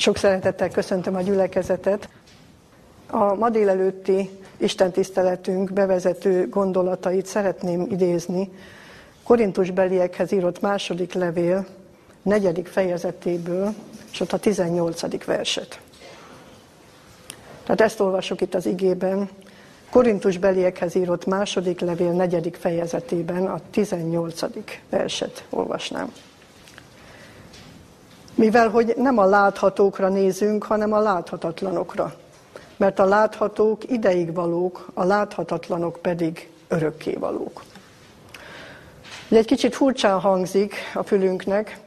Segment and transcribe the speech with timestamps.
[0.00, 2.08] Sok szeretettel köszöntöm a gyülekezetet.
[3.06, 8.50] A ma délelőtti istentiszteletünk bevezető gondolatait szeretném idézni
[9.22, 11.66] Korintus beliekhez írott második levél
[12.22, 13.74] negyedik fejezetéből,
[14.12, 15.24] és ott a 18.
[15.24, 15.80] verset.
[17.62, 19.28] Tehát ezt olvasok itt az igében.
[19.90, 24.40] Korintus beliekhez írott második levél negyedik fejezetében a 18.
[24.90, 26.12] verset olvasnám.
[28.34, 32.14] Mivel, hogy nem a láthatókra nézünk, hanem a láthatatlanokra.
[32.76, 37.62] Mert a láthatók ideig valók, a láthatatlanok pedig örökké valók.
[39.28, 41.78] egy kicsit furcsán hangzik a fülünknek,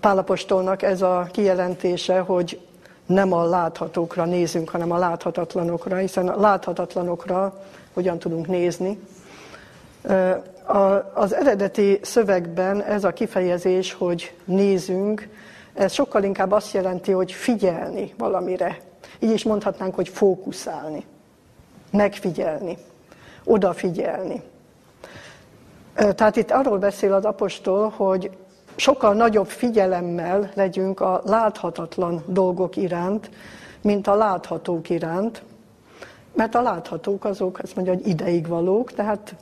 [0.00, 2.60] Pálapostolnak ez a kijelentése, hogy
[3.06, 8.98] nem a láthatókra nézünk, hanem a láthatatlanokra, hiszen a láthatatlanokra hogyan tudunk nézni.
[11.12, 15.28] Az eredeti szövegben ez a kifejezés, hogy nézünk,
[15.74, 18.78] ez sokkal inkább azt jelenti, hogy figyelni valamire.
[19.18, 21.04] Így is mondhatnánk, hogy fókuszálni,
[21.90, 22.76] megfigyelni,
[23.44, 24.42] odafigyelni.
[25.94, 28.30] Tehát itt arról beszél az apostol, hogy
[28.76, 33.30] sokkal nagyobb figyelemmel legyünk a láthatatlan dolgok iránt,
[33.80, 35.42] mint a láthatók iránt,
[36.34, 39.34] mert a láthatók azok, ezt mondja, hogy ideig valók, tehát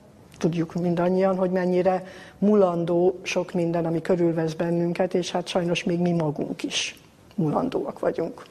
[0.43, 2.05] tudjuk mindannyian, hogy mennyire
[2.39, 6.99] mulandó sok minden, ami körülvesz bennünket, és hát sajnos még mi magunk is
[7.35, 8.43] mulandóak vagyunk.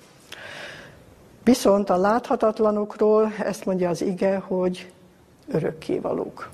[1.43, 4.91] Viszont a láthatatlanokról ezt mondja az ige, hogy
[5.47, 6.49] örökkévalók.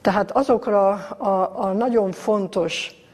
[0.00, 3.04] Tehát azokra a, a nagyon fontos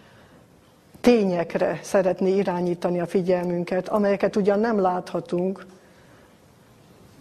[1.01, 5.67] tényekre szeretné irányítani a figyelmünket, amelyeket ugyan nem láthatunk,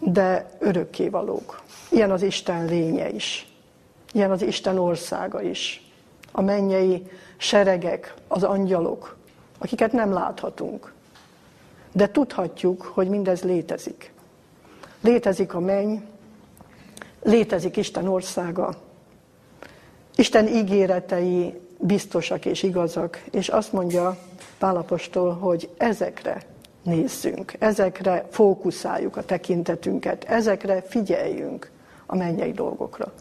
[0.02, 1.62] de örökkévalók.
[1.90, 3.54] Ilyen az Isten lénye is.
[4.12, 5.92] Ilyen az Isten országa is.
[6.32, 9.16] A mennyei seregek, az angyalok,
[9.58, 10.94] akiket nem láthatunk.
[11.92, 14.14] De tudhatjuk, hogy mindez létezik.
[15.02, 15.96] Létezik a menny,
[17.24, 18.76] létezik Isten országa,
[20.16, 24.18] Isten ígéretei biztosak és igazak, és azt mondja
[24.58, 26.51] Pálapostól, hogy ezekre
[26.84, 31.70] nézzünk, ezekre fókuszáljuk a tekintetünket, ezekre figyeljünk
[32.06, 33.14] a mennyei dolgokra.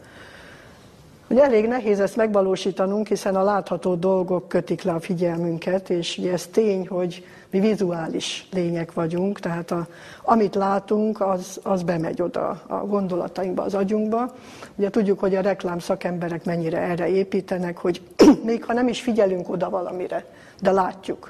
[1.31, 6.31] Ugye elég nehéz ezt megvalósítanunk, hiszen a látható dolgok kötik le a figyelmünket, és ugye
[6.31, 9.87] ez tény, hogy mi vizuális lények vagyunk, tehát a,
[10.23, 14.35] amit látunk, az, az bemegy oda a gondolatainkba, az agyunkba.
[14.75, 18.01] Ugye tudjuk, hogy a reklám szakemberek mennyire erre építenek, hogy
[18.45, 20.25] még ha nem is figyelünk oda valamire,
[20.61, 21.29] de látjuk.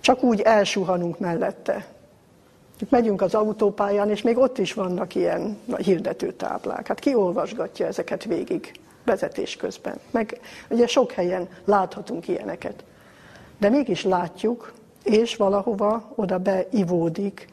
[0.00, 1.86] Csak úgy elsuhanunk mellette.
[2.88, 6.86] Megyünk az autópályán, és még ott is vannak ilyen hirdetőtáblák.
[6.86, 9.98] Hát ki olvasgatja ezeket végig vezetés közben?
[10.10, 12.84] Meg ugye sok helyen láthatunk ilyeneket.
[13.58, 17.48] De mégis látjuk, és valahova oda beivódik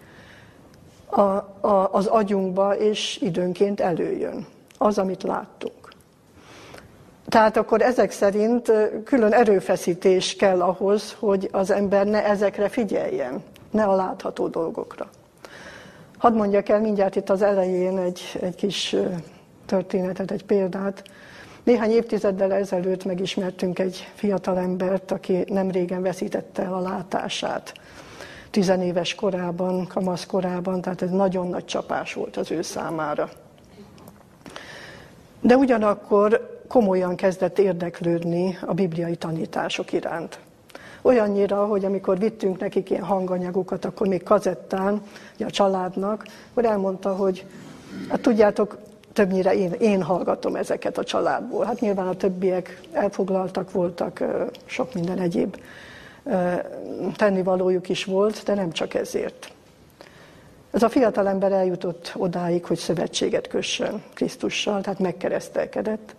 [1.06, 4.46] a, a, az agyunkba, és időnként előjön
[4.78, 5.83] az, amit láttunk.
[7.30, 8.72] Tehát akkor ezek szerint
[9.04, 15.10] külön erőfeszítés kell ahhoz, hogy az ember ne ezekre figyeljen, ne a látható dolgokra.
[16.18, 18.96] Hadd mondjak el mindjárt itt az elején egy, egy kis
[19.66, 21.04] történetet, egy példát.
[21.64, 27.74] Néhány évtizeddel ezelőtt megismertünk egy fiatal embert, aki nem régen veszítette el a látását.
[28.50, 33.30] Tizenéves korában, kamasz korában, tehát ez nagyon nagy csapás volt az ő számára.
[35.42, 40.40] De ugyanakkor komolyan kezdett érdeklődni a bibliai tanítások iránt.
[41.02, 45.02] Olyannyira, hogy amikor vittünk nekik ilyen hanganyagokat, akkor még kazettán,
[45.40, 47.46] a családnak, akkor elmondta, hogy
[48.10, 48.78] hát tudjátok,
[49.14, 51.66] többnyire én, én hallgatom ezeket a családból.
[51.66, 54.24] Hát nyilván a többiek elfoglaltak voltak,
[54.66, 55.58] sok minden egyéb
[57.16, 59.52] tennivalójuk is volt, de nem csak ezért.
[60.72, 66.16] Ez a fiatal ember eljutott odáig, hogy szövetséget kössön Krisztussal, tehát megkeresztelkedett.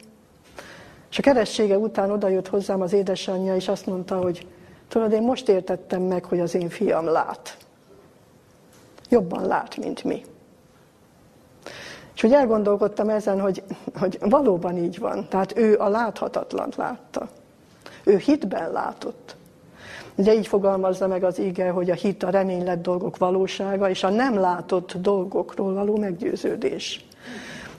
[1.14, 4.47] És a keressége után odajött hozzám az édesanyja, és azt mondta, hogy
[4.88, 7.56] tudod, én most értettem meg, hogy az én fiam lát.
[9.08, 10.22] Jobban lát, mint mi.
[12.14, 13.62] És hogy elgondolkodtam ezen, hogy,
[13.99, 15.28] hogy valóban így van.
[15.28, 17.28] Tehát ő a láthatatlant látta.
[18.05, 19.37] Ő hitben látott.
[20.14, 24.10] Ugye így fogalmazza meg az ige, hogy a hit a reménylett dolgok valósága, és a
[24.10, 27.06] nem látott dolgokról való meggyőződés.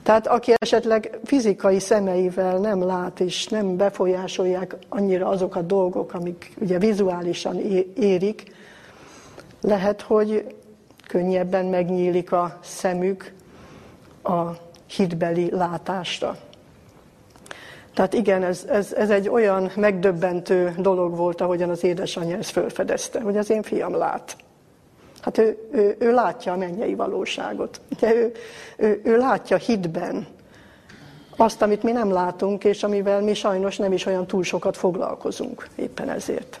[0.06, 6.52] Tehát aki esetleg fizikai szemeivel nem lát, és nem befolyásolják annyira azok a dolgok, amik
[6.60, 7.60] ugye vizuálisan
[7.96, 8.42] érik,
[9.60, 10.54] lehet, hogy
[11.08, 13.32] könnyebben megnyílik a szemük
[14.22, 14.42] a
[14.86, 16.36] hitbeli látásra.
[17.94, 23.20] Tehát igen, ez, ez, ez egy olyan megdöbbentő dolog volt, ahogyan az édesanyja ezt fölfedezte,
[23.20, 24.36] hogy az én fiam lát.
[25.26, 27.80] Hát ő, ő, ő látja a mennyei valóságot.
[27.90, 28.32] Ugye ő,
[28.76, 30.26] ő, ő látja hitben
[31.36, 35.68] azt, amit mi nem látunk, és amivel mi sajnos nem is olyan túl sokat foglalkozunk
[35.74, 36.60] éppen ezért.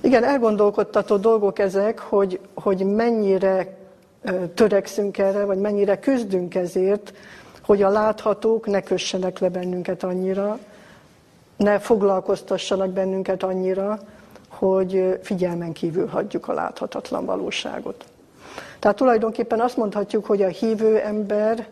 [0.00, 3.76] Igen, elgondolkodtató dolgok ezek, hogy, hogy mennyire
[4.54, 7.12] törekszünk erre, vagy mennyire küzdünk ezért,
[7.62, 10.58] hogy a láthatók ne kössenek le bennünket annyira,
[11.56, 13.98] ne foglalkoztassanak bennünket annyira,
[14.60, 18.04] hogy figyelmen kívül hagyjuk a láthatatlan valóságot.
[18.78, 21.66] Tehát tulajdonképpen azt mondhatjuk, hogy a hívő ember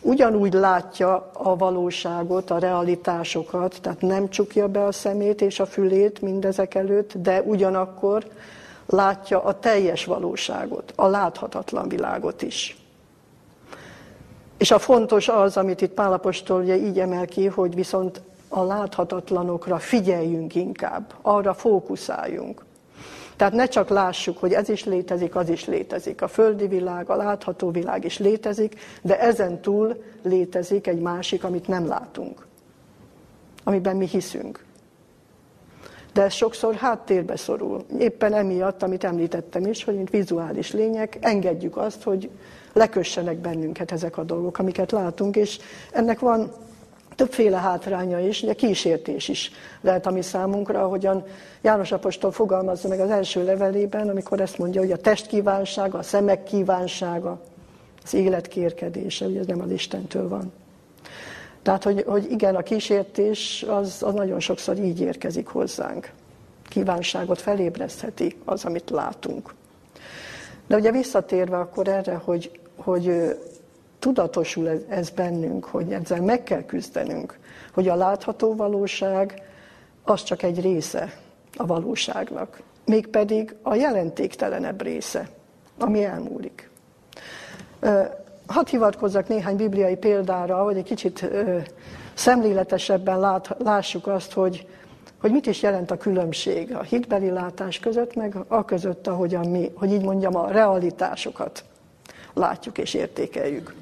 [0.00, 6.20] ugyanúgy látja a valóságot, a realitásokat, tehát nem csukja be a szemét és a fülét
[6.22, 8.24] mindezek előtt, de ugyanakkor
[8.86, 12.78] látja a teljes valóságot, a láthatatlan világot is.
[14.56, 18.22] És a fontos az, amit itt Pálapostól ugye így emel ki, hogy viszont
[18.54, 22.64] a láthatatlanokra figyeljünk inkább, arra fókuszáljunk.
[23.36, 26.22] Tehát ne csak lássuk, hogy ez is létezik, az is létezik.
[26.22, 31.68] A földi világ, a látható világ is létezik, de ezen túl létezik egy másik, amit
[31.68, 32.46] nem látunk,
[33.64, 34.64] amiben mi hiszünk.
[36.12, 37.84] De ez sokszor háttérbe szorul.
[37.98, 42.30] Éppen emiatt, amit említettem is, hogy mint vizuális lények, engedjük azt, hogy
[42.72, 45.58] lekössenek bennünket ezek a dolgok, amiket látunk, és
[45.92, 46.50] ennek van
[47.14, 49.50] többféle hátránya is, ugye kísértés is
[49.80, 51.24] lehet a mi számunkra, ahogyan
[51.60, 56.02] János Apostol fogalmazza meg az első levelében, amikor ezt mondja, hogy a test kívánsága, a
[56.02, 57.40] szemek kívánsága,
[58.04, 60.52] az élet kérkedése, ugye ez nem az Istentől van.
[61.62, 66.12] Tehát, hogy, hogy igen, a kísértés az, az nagyon sokszor így érkezik hozzánk.
[66.68, 69.54] Kívánságot felébresztheti az, amit látunk.
[70.66, 73.36] De ugye visszatérve akkor erre, hogy, hogy
[74.04, 77.38] tudatosul ez, ez bennünk, hogy ezzel meg kell küzdenünk,
[77.72, 79.42] hogy a látható valóság
[80.02, 81.12] az csak egy része
[81.56, 85.28] a valóságnak, mégpedig a jelentéktelenebb része,
[85.78, 86.70] ami elmúlik.
[88.46, 91.28] Hadd hivatkozzak néhány bibliai példára, hogy egy kicsit
[92.14, 94.66] szemléletesebben lát, lássuk azt, hogy,
[95.20, 99.72] hogy mit is jelent a különbség a hitbeli látás között, meg a között, ahogyan mi,
[99.74, 101.64] hogy így mondjam, a realitásokat
[102.34, 103.74] látjuk és értékeljük.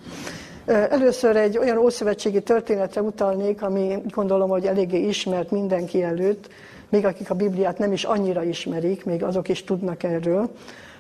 [0.67, 6.49] Először egy olyan ószövetségi történetre utalnék, ami gondolom, hogy eléggé ismert mindenki előtt,
[6.89, 10.51] még akik a Bibliát nem is annyira ismerik, még azok is tudnak erről,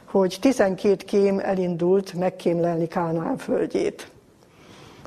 [0.04, 4.11] hogy 12 kém elindult megkémlelni Kánaán földjét.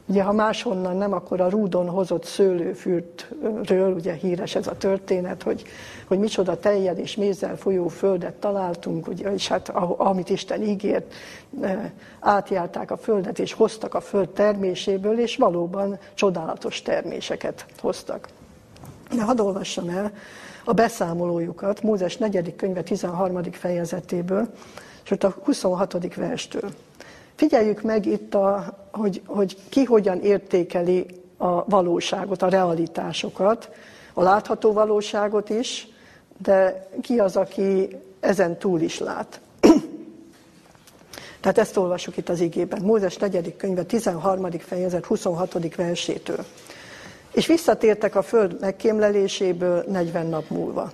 [0.07, 5.63] Ugye, ha máshonnan nem, akkor a rúdon hozott szőlőfürtről, ugye híres ez a történet, hogy,
[6.07, 11.13] hogy micsoda teljed és mézzel folyó földet találtunk, ugye, és hát amit Isten ígért,
[11.62, 18.28] e, átjárták a földet, és hoztak a föld terméséből, és valóban csodálatos terméseket hoztak.
[19.16, 20.12] De hadd olvassam el
[20.63, 22.56] a beszámolójukat, Mózes 4.
[22.56, 23.44] könyve 13.
[23.52, 24.48] fejezetéből,
[25.04, 26.16] és a 26.
[26.16, 26.69] verstől.
[27.35, 31.05] Figyeljük meg itt, a, hogy, hogy ki hogyan értékeli
[31.37, 33.69] a valóságot, a realitásokat,
[34.13, 35.87] a látható valóságot is,
[36.37, 39.39] de ki az, aki ezen túl is lát.
[41.41, 42.81] Tehát ezt olvasjuk itt az igében.
[42.81, 43.55] Mózes 4.
[43.55, 44.51] könyve 13.
[44.51, 45.75] fejezet 26.
[45.75, 46.45] versétől.
[47.31, 50.91] És visszatértek a föld megkémleléséből 40 nap múlva.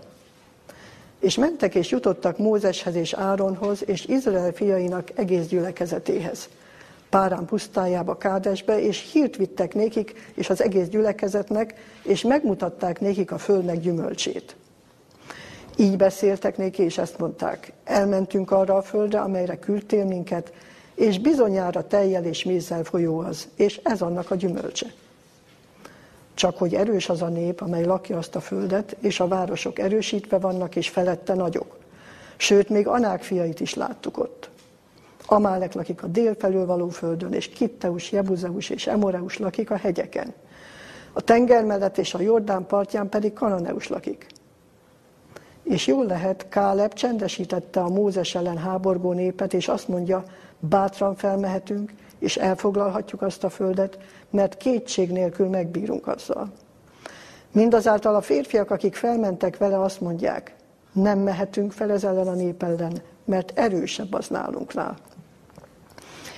[1.21, 6.49] És mentek és jutottak Mózeshez és Áronhoz, és Izrael fiainak egész gyülekezetéhez.
[7.09, 13.37] Párán pusztájába, Kádesbe, és hírt vittek nékik, és az egész gyülekezetnek, és megmutatták nékik a
[13.37, 14.55] földnek gyümölcsét.
[15.75, 20.53] Így beszéltek néki, és ezt mondták, elmentünk arra a földre, amelyre küldtél minket,
[20.95, 24.85] és bizonyára teljel és mézzel folyó az, és ez annak a gyümölcse.
[26.33, 30.37] Csak hogy erős az a nép, amely lakja azt a földet, és a városok erősítve
[30.37, 31.77] vannak, és felette nagyok.
[32.37, 34.49] Sőt, még Anák fiait is láttuk ott.
[35.25, 40.33] Amálek lakik a dél felől való földön, és Kitteus, Jebuzeus és Emoreus lakik a hegyeken.
[41.13, 44.25] A tenger mellett és a Jordán partján pedig Kananeus lakik.
[45.63, 50.23] És jól lehet, Káleb csendesítette a Mózes ellen háborgó népet, és azt mondja,
[50.61, 53.97] bátran felmehetünk, és elfoglalhatjuk azt a földet,
[54.29, 56.51] mert kétség nélkül megbírunk azzal.
[57.51, 60.55] Mindazáltal a férfiak, akik felmentek vele, azt mondják,
[60.93, 64.97] nem mehetünk fel ez ellen a nép ellen, mert erősebb az nálunknál.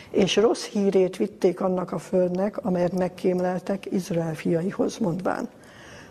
[0.09, 5.49] És rossz hírét vitték annak a földnek, amelyet megkémleltek Izrael fiaihoz mondván.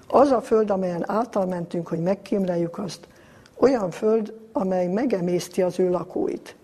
[0.06, 3.08] Az a föld, amelyen által mentünk, hogy megkémleljük azt,
[3.56, 6.56] olyan föld, amely megemészti az ő lakóit.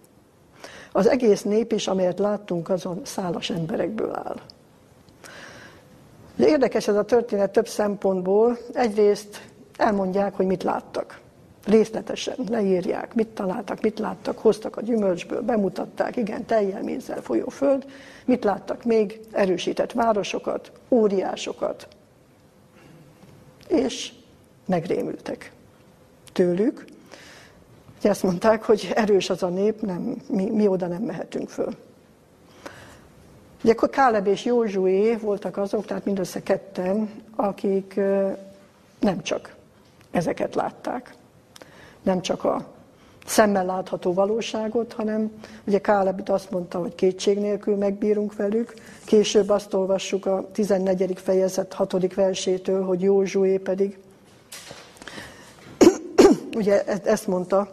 [0.98, 4.40] Az egész nép is, amelyet láttunk, azon szálas emberekből áll.
[6.38, 8.58] Érdekes ez a történet több szempontból.
[8.72, 9.42] Egyrészt
[9.76, 11.20] elmondják, hogy mit láttak.
[11.64, 17.86] Részletesen leírják, mit találtak, mit láttak, hoztak a gyümölcsből, bemutatták, igen, teljel mézzel folyó föld.
[18.24, 19.20] Mit láttak még?
[19.30, 21.88] Erősített városokat, óriásokat.
[23.68, 24.12] És
[24.66, 25.52] megrémültek
[26.32, 26.84] tőlük.
[27.98, 31.74] Ugye azt mondták, hogy erős az a nép, nem, mi, mi oda nem mehetünk föl.
[33.62, 38.00] Ugye akkor Káleb és Józsué voltak azok, tehát mindössze ketten, akik
[39.00, 39.54] nem csak
[40.10, 41.14] ezeket látták.
[42.02, 42.66] Nem csak a
[43.26, 45.32] szemmel látható valóságot, hanem
[45.66, 48.74] ugye Káleb azt mondta, hogy kétség nélkül megbírunk velük.
[49.04, 51.18] Később azt olvassuk a 14.
[51.18, 52.14] fejezet 6.
[52.14, 53.98] versétől, hogy Józsué pedig
[56.54, 57.68] ugye ezt mondta,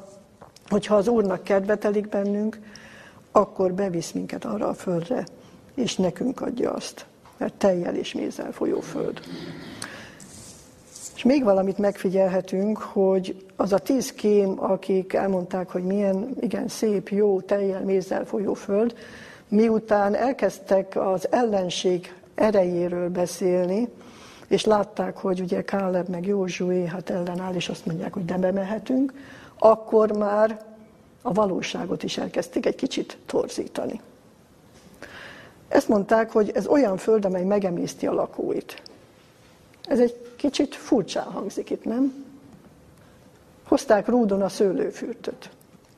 [0.70, 2.60] hogy ha az Úrnak kedvetelik bennünk,
[3.32, 5.26] akkor bevisz minket arra a földre,
[5.76, 7.06] és nekünk adja azt,
[7.38, 9.20] mert teljel és mézzel folyó föld.
[11.16, 17.10] És még valamit megfigyelhetünk, hogy az a tíz kém, akik elmondták, hogy milyen igen szép,
[17.10, 18.96] jó, teljel mézzel folyó föld,
[19.48, 23.88] miután elkezdtek az ellenség erejéről beszélni,
[24.48, 29.14] és látták, hogy ugye Káleb meg Józsué hát ellenáll, és azt mondják, hogy de bemehetünk,
[29.60, 30.66] akkor már
[31.22, 34.02] a valóságot is elkezdték egy kicsit torzítani.
[35.68, 38.82] Ezt mondták, hogy ez olyan föld, amely megemészti a lakóit.
[39.84, 42.26] Ez egy kicsit furcsán hangzik itt, nem?
[43.68, 45.50] Hozták rúdon a szőlőfürtöt.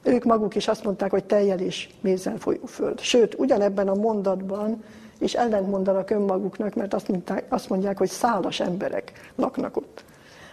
[0.03, 2.99] Ők maguk is azt mondták, hogy teljel is mézzel folyó föld.
[2.99, 4.83] Sőt, ugyanebben a mondatban
[5.19, 10.03] is ellentmondanak önmaguknak, mert azt, mondták, azt mondják, hogy szálas emberek laknak ott.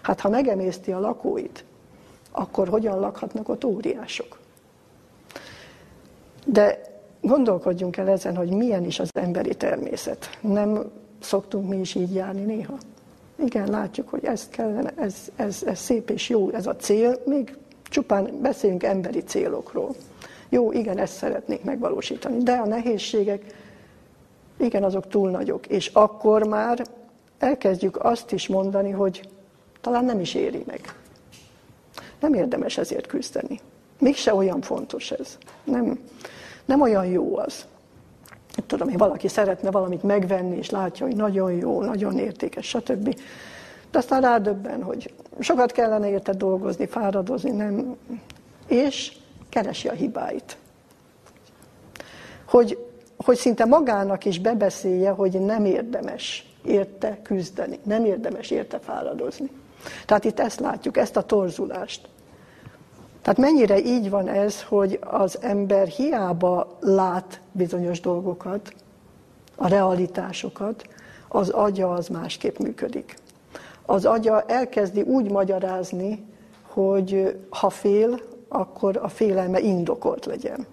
[0.03, 1.65] Hát ha megemészti a lakóit,
[2.37, 4.39] akkor hogyan lakhatnak ott óriások?
[6.47, 6.81] De
[7.21, 10.39] gondolkodjunk el ezen, hogy milyen is az emberi természet.
[10.41, 12.77] Nem szoktunk mi is így járni néha?
[13.37, 17.57] Igen, látjuk, hogy ez kellene, ez, ez, ez szép és jó, ez a cél, még
[17.83, 19.95] csupán beszéljünk emberi célokról.
[20.49, 23.45] Jó, igen, ezt szeretnék megvalósítani, de a nehézségek,
[24.57, 25.67] igen, azok túl nagyok.
[25.67, 26.87] És akkor már
[27.39, 29.29] elkezdjük azt is mondani, hogy
[29.81, 31.04] talán nem is éri meg.
[32.25, 33.61] Nem érdemes ezért küzdeni.
[33.99, 35.39] Mégse olyan fontos ez.
[35.65, 35.99] Nem,
[36.65, 37.67] nem olyan jó az.
[38.67, 43.21] Tudom hogy valaki szeretne valamit megvenni, és látja, hogy nagyon jó, nagyon értékes, stb.
[43.91, 47.97] De aztán rádöbben, hogy sokat kellene érte dolgozni, fáradozni, nem.
[48.67, 49.13] És
[49.49, 50.57] keresi a hibáit.
[52.49, 59.51] Hogy, hogy szinte magának is bebeszélje, hogy nem érdemes érte küzdeni, nem érdemes érte fáradozni.
[60.07, 62.09] Tehát itt ezt látjuk, ezt a torzulást.
[63.25, 68.75] Tehát mennyire így van ez, hogy az ember hiába lát bizonyos dolgokat,
[69.55, 70.89] a realitásokat,
[71.29, 73.17] az agya az másképp működik.
[73.87, 76.25] Az agya elkezdi úgy magyarázni,
[76.63, 80.67] hogy ha fél, akkor a félelme indokolt legyen.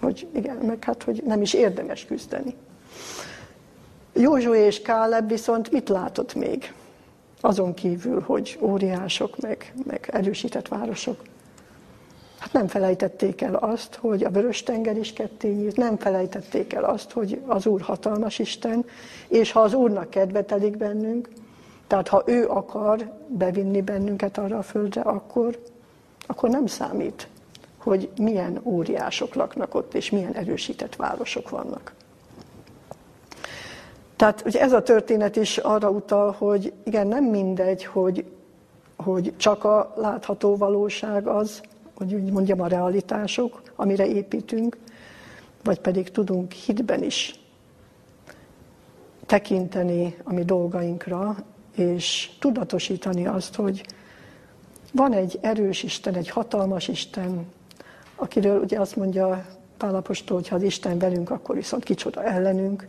[0.00, 2.54] Hogy igen, meg hát, hogy nem is érdemes küzdeni.
[4.12, 6.74] Józsué és Káleb viszont mit látott még?
[7.40, 11.30] Azon kívül, hogy óriások, meg, meg erősített városok.
[12.42, 16.84] Hát nem felejtették el azt, hogy a vörös tenger is ketté nyílt, nem felejtették el
[16.84, 18.84] azt, hogy az Úr hatalmas Isten,
[19.28, 21.28] és ha az Úrnak kedvetelik bennünk,
[21.86, 25.58] tehát ha ő akar bevinni bennünket arra a földre, akkor,
[26.26, 27.28] akkor nem számít,
[27.78, 31.92] hogy milyen óriások laknak ott, és milyen erősített városok vannak.
[34.16, 38.24] Tehát ugye ez a történet is arra utal, hogy igen, nem mindegy, hogy,
[38.96, 41.62] hogy csak a látható valóság az,
[42.02, 44.76] hogy úgy mondjam, a realitások, amire építünk,
[45.64, 47.34] vagy pedig tudunk hitben is
[49.26, 51.36] tekinteni a mi dolgainkra,
[51.76, 53.86] és tudatosítani azt, hogy
[54.92, 57.46] van egy erős Isten, egy hatalmas Isten,
[58.16, 62.84] akiről ugye azt mondja Pálapostól, hogy ha az Isten velünk, akkor viszont kicsoda ellenünk.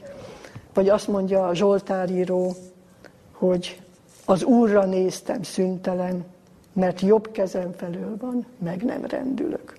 [0.74, 2.56] Vagy azt mondja a Zsoltáríró,
[3.32, 3.82] hogy
[4.26, 6.26] az Úrra néztem szüntelen,
[6.74, 9.76] mert jobb kezem felől van, meg nem rendülök.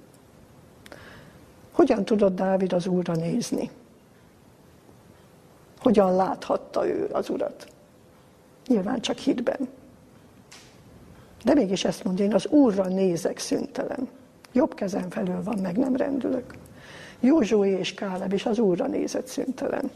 [1.73, 3.71] Hogyan tudott Dávid az Úrra nézni?
[5.79, 7.67] Hogyan láthatta ő az Urat?
[8.67, 9.69] Nyilván csak hitben.
[11.45, 14.09] De mégis ezt mondja, én az Úrra nézek szüntelen.
[14.53, 16.55] Jobb kezem felől van, meg nem rendülök.
[17.21, 19.91] Józsué és Káleb is az Úrra nézett szüntelen.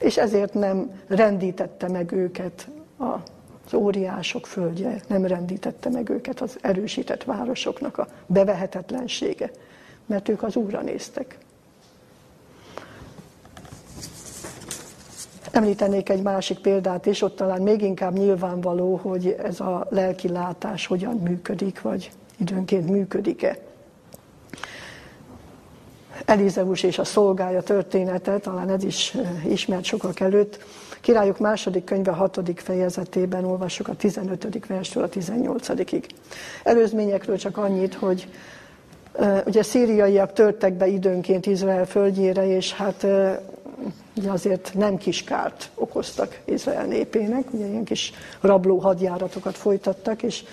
[0.00, 2.68] És ezért nem rendítette meg őket
[2.98, 3.16] a
[3.68, 9.50] az óriások földje nem rendítette meg őket az erősített városoknak a bevehetetlensége,
[10.06, 11.38] mert ők az Úrra néztek.
[15.50, 20.86] Említenék egy másik példát is, ott talán még inkább nyilvánvaló, hogy ez a lelki látás
[20.86, 23.58] hogyan működik, vagy időnként működik-e.
[26.28, 29.16] Elizeus és a szolgája története, talán ez is
[29.46, 30.64] ismert sokak előtt.
[31.00, 34.66] Királyok második könyve hatodik fejezetében olvassuk a 15.
[34.66, 36.04] verstől a 18-ig.
[36.64, 38.28] Előzményekről csak annyit, hogy
[39.46, 43.06] ugye szíriaiak törtek be időnként Izrael földjére, és hát
[44.16, 50.44] ugye azért nem kis kárt okoztak Izrael népének, ugye ilyen kis rabló hadjáratokat folytattak, és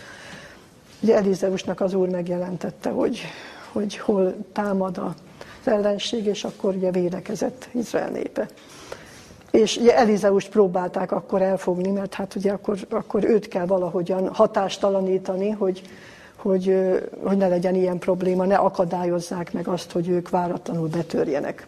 [0.99, 3.21] ugye Elizeusnak az úr megjelentette, hogy,
[3.71, 5.24] hogy hol támad az
[5.67, 8.47] ellenség, és akkor ugye védekezett Izrael népe.
[9.51, 15.49] És ugye Elizeust próbálták akkor elfogni, mert hát ugye akkor, akkor őt kell valahogyan hatástalanítani,
[15.49, 15.81] hogy,
[16.35, 16.75] hogy,
[17.23, 21.65] hogy ne legyen ilyen probléma, ne akadályozzák meg azt, hogy ők váratlanul betörjenek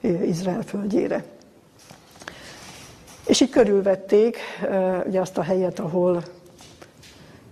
[0.00, 1.24] Izrael földjére.
[3.26, 4.36] És így körülvették
[5.06, 6.22] ugye azt a helyet, ahol,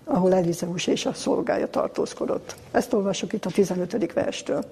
[0.05, 2.57] ahol Elizeus és a szolgája tartózkodott.
[2.71, 4.13] Ezt olvassuk itt a 15.
[4.13, 4.65] verstől.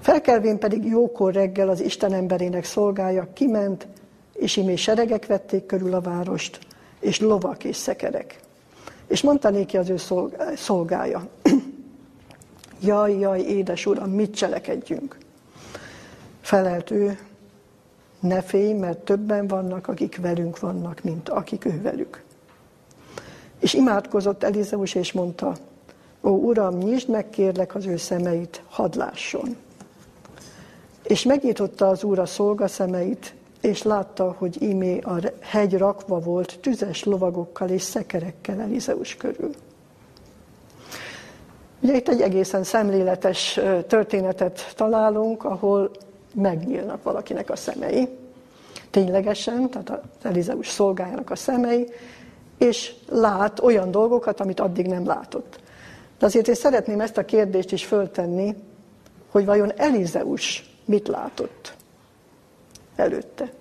[0.00, 3.86] Felkelvén pedig jókor reggel az Isten emberének szolgája kiment,
[4.32, 6.58] és imé seregek vették körül a várost,
[7.00, 8.40] és lovak és szekerek.
[9.06, 9.96] És mondta néki az ő
[10.56, 11.28] szolgája,
[12.82, 15.16] jaj, jaj, édes uram, mit cselekedjünk?
[16.40, 17.18] Felelt ő,
[18.20, 22.22] ne félj, mert többen vannak, akik velünk vannak, mint akik ő velük.
[23.58, 25.56] És imádkozott Elizeus, és mondta,
[26.22, 29.56] ó Uram, nyisd meg kérlek az ő szemeit, hadd lásson.
[31.10, 36.58] És megnyitotta az Úr a szolga szemeit, és látta, hogy imé a hegy rakva volt
[36.60, 39.50] tüzes lovagokkal és szekerekkel Elizeus körül.
[41.80, 45.90] Ugye itt egy egészen szemléletes történetet találunk, ahol
[46.34, 48.08] megnyílnak valakinek a szemei,
[48.90, 51.88] ténylegesen, tehát az Elizeus szolgájának a szemei,
[52.58, 55.60] és lát olyan dolgokat, amit addig nem látott.
[56.18, 58.54] De azért én szeretném ezt a kérdést is föltenni,
[59.30, 61.74] hogy vajon Elizeus mit látott
[62.96, 63.52] előtte.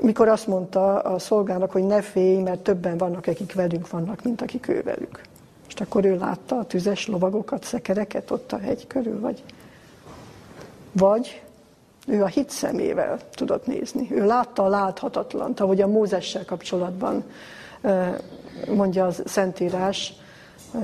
[0.00, 4.42] Mikor azt mondta a szolgának, hogy ne félj, mert többen vannak, akik velünk vannak, mint
[4.42, 5.20] akik ő velük.
[5.68, 9.42] És akkor ő látta a tüzes lovagokat, szekereket ott a hegy körül, vagy
[10.92, 11.42] vagy
[12.06, 14.08] ő a hit szemével tudott nézni.
[14.10, 17.24] Ő látta a láthatatlant, ahogy a Mózessel kapcsolatban
[18.74, 20.21] mondja az Szentírás, a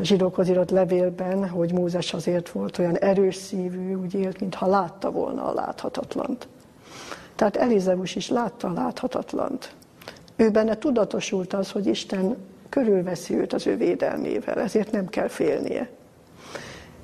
[0.02, 5.44] zsidókhoz írott levélben, hogy Mózes azért volt olyan erős szívű, úgy élt, mintha látta volna
[5.44, 6.48] a láthatatlant.
[7.34, 9.74] Tehát Elizeus is látta a láthatatlant.
[10.36, 12.36] Ő benne tudatosult az, hogy Isten
[12.68, 15.90] körülveszi őt az ő védelmével, ezért nem kell félnie.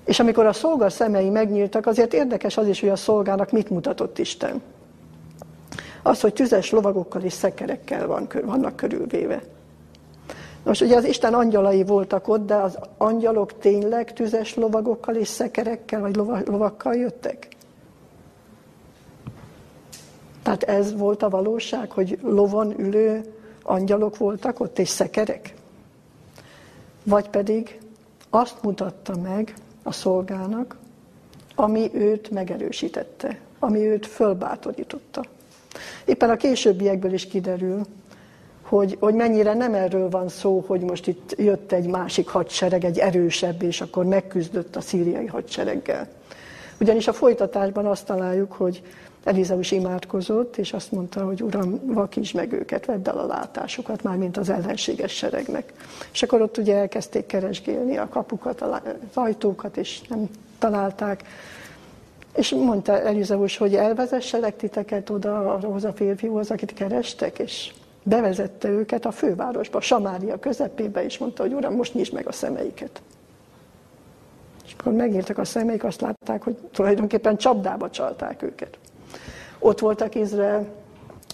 [0.04, 4.18] És amikor a szolga szemei megnyíltak, azért érdekes az is, hogy a szolgának mit mutatott
[4.18, 4.62] Isten.
[6.02, 9.42] Az, hogy tüzes lovagokkal és szekerekkel van, vannak körülvéve.
[10.64, 16.00] Most ugye az Isten angyalai voltak ott, de az angyalok tényleg tüzes lovagokkal és szekerekkel,
[16.00, 17.48] vagy lovakkal jöttek?
[20.42, 25.54] Tehát ez volt a valóság, hogy lovon ülő angyalok voltak ott, és szekerek?
[27.02, 27.78] Vagy pedig
[28.30, 30.76] azt mutatta meg, a szolgának,
[31.54, 35.24] ami őt megerősítette, ami őt fölbátorította.
[36.04, 37.80] Éppen a későbbiekből is kiderül,
[38.64, 42.98] hogy, hogy mennyire nem erről van szó, hogy most itt jött egy másik hadsereg, egy
[42.98, 46.08] erősebb, és akkor megküzdött a szíriai hadsereggel.
[46.80, 48.82] Ugyanis a folytatásban azt találjuk, hogy
[49.24, 54.16] Elizeus imádkozott, és azt mondta, hogy Uram, vakíts meg őket, vedd el a látásukat, már
[54.16, 55.72] mint az ellenséges seregnek.
[56.12, 58.80] És akkor ott ugye elkezdték keresgélni a kapukat, az
[59.14, 61.22] ajtókat, és nem találták.
[62.36, 67.72] És mondta Elizeus, hogy elvezesselek titeket oda ahhoz a férfihoz, akit kerestek, és
[68.04, 73.02] bevezette őket a fővárosba, Samária közepébe, és mondta, hogy Uram, most nyisd meg a szemeiket.
[74.64, 78.78] És akkor megnyíltak a szemeik, azt látták, hogy tulajdonképpen csapdába csalták őket.
[79.58, 80.66] Ott voltak Izrael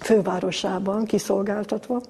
[0.01, 2.01] fővárosában, kiszolgáltatva,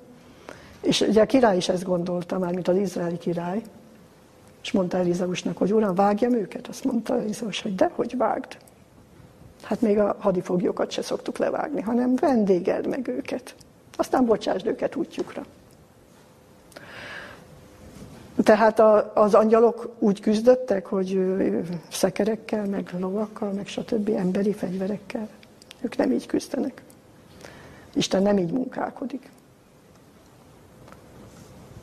[0.81, 3.63] és ugye a király is ezt gondolta már, mint az izraeli király,
[4.63, 6.69] és mondta Elizeusnak, hogy uram, vágjam őket?
[6.69, 8.57] Azt mondta Elizeus, hogy dehogy vágd.
[9.63, 13.55] Hát még a hadifoglyokat se szoktuk levágni, hanem vendégeld meg őket.
[14.01, 15.45] Aztán bocsásd őket útjukra.
[18.43, 21.21] Tehát a, az angyalok úgy küzdöttek, hogy
[21.91, 24.09] szekerekkel, meg lovakkal, meg stb.
[24.09, 25.29] emberi fegyverekkel.
[25.81, 26.83] Ők nem így küzdenek.
[27.95, 29.31] Isten nem így munkálkodik.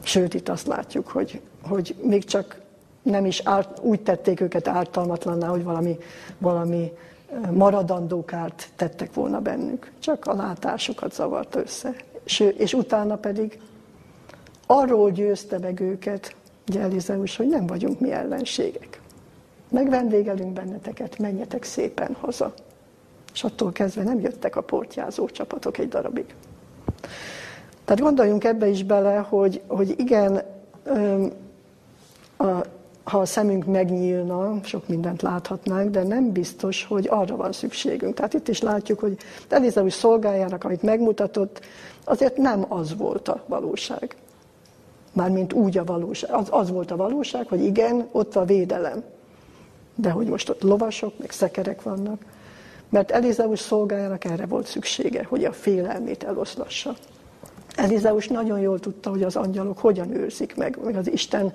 [0.02, 2.62] Sőt, itt azt látjuk, hogy, hogy még csak
[3.02, 5.98] nem is árt, úgy tették őket ártalmatlanná, hogy valami,
[6.38, 6.92] valami
[7.52, 9.92] maradandó kárt tettek volna bennük.
[10.00, 11.96] Csak a látásukat zavart össze.
[12.24, 13.60] És, és utána pedig
[14.66, 16.36] arról győzte meg őket,
[16.70, 19.02] ugye Elizeus, hogy nem vagyunk mi ellenségek.
[19.70, 22.54] Megvendégelünk benneteket, menjetek szépen haza.
[23.34, 26.36] És attól kezdve nem jöttek a portyázó csapatok egy darabig.
[27.86, 30.42] Tehát gondoljunk ebbe is bele, hogy, hogy igen,
[32.38, 32.46] a,
[33.08, 38.14] ha a szemünk megnyílna, sok mindent láthatnánk, de nem biztos, hogy arra van szükségünk.
[38.14, 39.18] Tehát itt is látjuk, hogy
[39.50, 41.62] Elizeus szolgájának, amit megmutatott,
[42.04, 44.16] azért nem az volt a valóság.
[45.14, 46.34] Mármint úgy a valóság.
[46.34, 49.04] Az, az volt a valóság, hogy igen, ott a védelem.
[49.96, 52.22] De hogy most ott lovasok, meg szekerek vannak.
[52.90, 56.96] Mert Elizeus szolgájának erre volt szüksége, hogy a félelmét eloszlassa.
[57.78, 61.54] Elizeus nagyon jól tudta, hogy az angyalok hogyan őrzik meg, meg az Isten,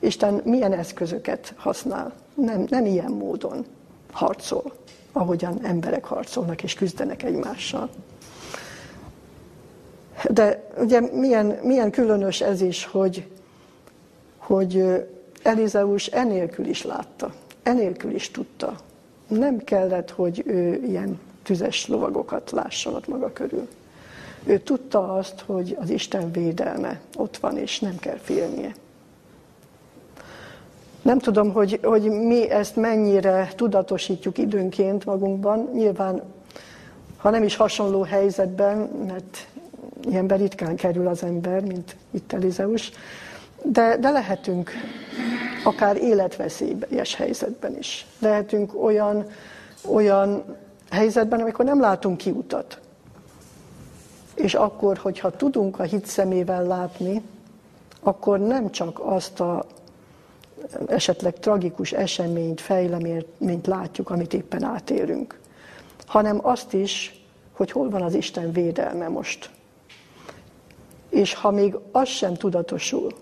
[0.00, 2.12] Isten milyen eszközöket használ.
[2.34, 3.64] Nem, nem ilyen módon
[4.12, 4.72] harcol,
[5.12, 7.88] ahogyan emberek harcolnak és küzdenek egymással.
[10.30, 13.26] De ugye milyen, milyen különös ez is, hogy,
[14.36, 15.04] hogy
[15.42, 18.76] Elizeus enélkül is látta, enélkül is tudta.
[19.28, 23.68] Nem kellett, hogy ő ilyen tüzes lovagokat lásson ott maga körül.
[24.46, 28.74] Ő tudta azt, hogy az Isten védelme ott van, és nem kell félnie.
[31.02, 35.70] Nem tudom, hogy, hogy mi ezt mennyire tudatosítjuk időnként magunkban.
[35.72, 36.22] Nyilván,
[37.16, 38.76] ha nem is hasonló helyzetben,
[39.06, 39.46] mert
[40.08, 42.90] ilyenben ritkán kerül az ember, mint itt Elizeus,
[43.62, 44.70] de, de lehetünk
[45.64, 48.06] akár életveszélyes helyzetben is.
[48.18, 49.26] Lehetünk olyan,
[49.88, 50.44] olyan
[50.90, 52.80] helyzetben, amikor nem látunk kiutat.
[54.34, 57.22] És akkor, hogyha tudunk a hit szemével látni,
[58.00, 59.64] akkor nem csak azt a
[60.86, 65.40] esetleg tragikus eseményt, fejleményt látjuk, amit éppen átérünk,
[66.06, 69.50] hanem azt is, hogy hol van az Isten védelme most.
[71.08, 73.12] És ha még az sem tudatosul,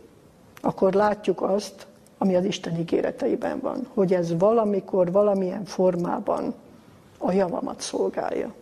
[0.61, 1.87] akkor látjuk azt,
[2.19, 6.55] ami az Isten ígéreteiben van, hogy ez valamikor, valamilyen formában
[7.19, 8.55] a javamat szolgálja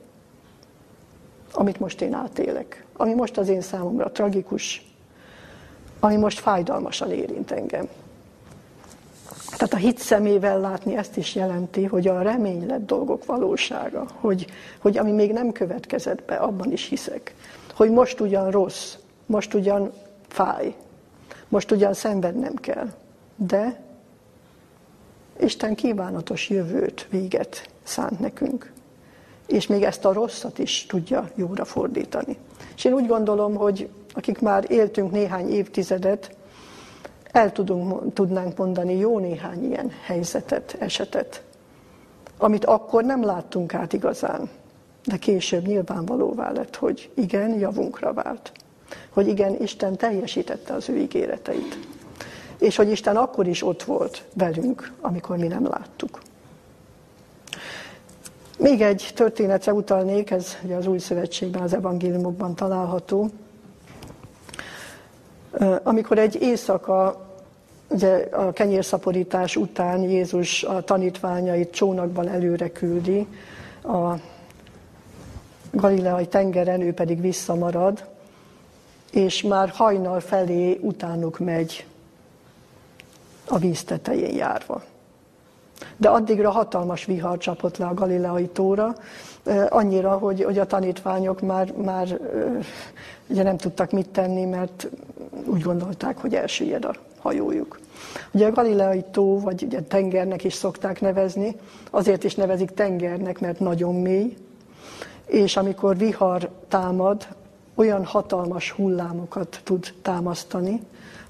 [1.53, 4.85] amit most én átélek, ami most az én számomra tragikus,
[6.01, 7.89] ami most fájdalmasan érint engem.
[9.51, 14.47] Tehát a hit szemével látni ezt is jelenti, hogy a reménylett dolgok valósága, hogy,
[14.79, 17.35] hogy ami még nem következett be, abban is hiszek.
[17.75, 18.95] Hogy most ugyan rossz,
[19.27, 19.93] most ugyan
[20.29, 20.75] fáj,
[21.49, 22.89] most ugyan szenvednem kell,
[23.37, 23.83] de
[25.41, 28.73] Isten kívánatos jövőt, véget szánt nekünk
[29.53, 32.37] és még ezt a rosszat is tudja jóra fordítani.
[32.77, 36.37] És én úgy gondolom, hogy akik már éltünk néhány évtizedet,
[37.33, 41.43] el tudunk, tudnánk mondani jó néhány ilyen helyzetet, esetet,
[42.39, 44.49] amit akkor nem láttunk át igazán,
[45.05, 48.53] de később nyilvánvalóvá lett, hogy igen, javunkra vált.
[49.11, 51.79] Hogy igen, Isten teljesítette az ő ígéreteit.
[52.59, 56.21] És hogy Isten akkor is ott volt velünk, amikor mi nem láttuk.
[58.61, 63.31] Még egy történetre utalnék, ez ugye az Új Szövetségben, az evangéliumokban található.
[65.83, 67.27] Amikor egy éjszaka,
[67.89, 73.27] ugye a kenyérszaporítás után Jézus a tanítványait csónakban előre küldi,
[73.83, 74.15] a
[75.71, 78.05] Galileai tengeren, ő pedig visszamarad,
[79.11, 81.87] és már hajnal felé utánuk megy
[83.49, 84.83] a víz tetején járva.
[85.97, 88.95] De addigra hatalmas vihar csapott le a Galileai tóra,
[89.69, 92.19] annyira, hogy, hogy a tanítványok már, már
[93.27, 94.89] ugye nem tudtak mit tenni, mert
[95.45, 97.79] úgy gondolták, hogy elsüllyed a hajójuk.
[98.33, 101.57] Ugye a Galileai tó, vagy ugye tengernek is szokták nevezni,
[101.91, 104.37] azért is nevezik tengernek, mert nagyon mély,
[105.27, 107.27] és amikor vihar támad,
[107.75, 110.81] olyan hatalmas hullámokat tud támasztani,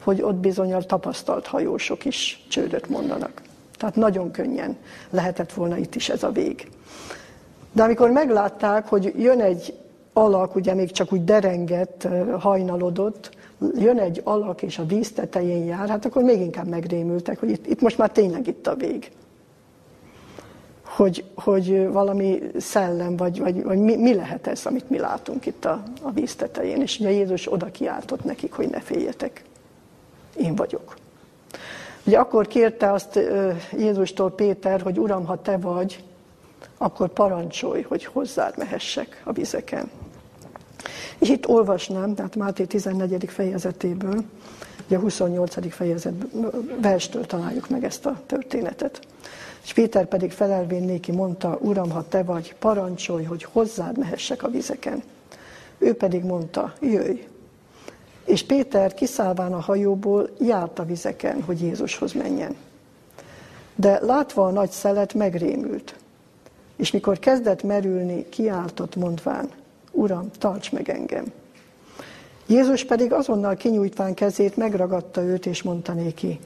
[0.02, 3.42] hogy ott bizonyal tapasztalt hajósok is csődöt mondanak.
[3.80, 4.76] Tehát nagyon könnyen
[5.10, 6.68] lehetett volna itt is ez a vég.
[7.72, 9.74] De amikor meglátták, hogy jön egy
[10.12, 13.30] alak, ugye még csak úgy derengett, hajnalodott,
[13.74, 17.66] jön egy alak és a víz tetején jár, hát akkor még inkább megrémültek, hogy itt,
[17.66, 19.10] itt most már tényleg itt a vég.
[20.84, 25.64] Hogy, hogy valami szellem, vagy, vagy, vagy mi, mi lehet ez, amit mi látunk itt
[25.64, 26.80] a, a víz tetején.
[26.80, 29.44] És ugye Jézus oda kiáltott nekik, hogy ne féljetek.
[30.36, 30.94] Én vagyok.
[32.10, 33.20] Ugye akkor kérte azt
[33.76, 36.04] Jézustól Péter, hogy Uram, ha te vagy,
[36.78, 39.90] akkor parancsolj, hogy hozzád mehessek a vizeken.
[41.18, 43.24] És itt olvasnám, tehát Máté 14.
[43.28, 44.24] fejezetéből,
[44.86, 45.74] Ugye a 28.
[45.74, 46.14] fejezet
[46.80, 49.00] verstől találjuk meg ezt a történetet.
[49.62, 54.48] És Péter pedig felelvén néki mondta, Uram, ha te vagy, parancsolj, hogy hozzád mehessek a
[54.48, 55.02] vizeken.
[55.78, 57.29] Ő pedig mondta, jöjj.
[58.30, 62.56] És Péter kiszállván a hajóból járt a vizeken, hogy Jézushoz menjen.
[63.74, 65.94] De látva a nagy szelet, megrémült.
[66.76, 69.50] És mikor kezdett merülni, kiáltott mondván,
[69.90, 71.24] Uram, tarts meg engem.
[72.46, 76.38] Jézus pedig azonnal kinyújtván kezét megragadta őt, és mondta néki,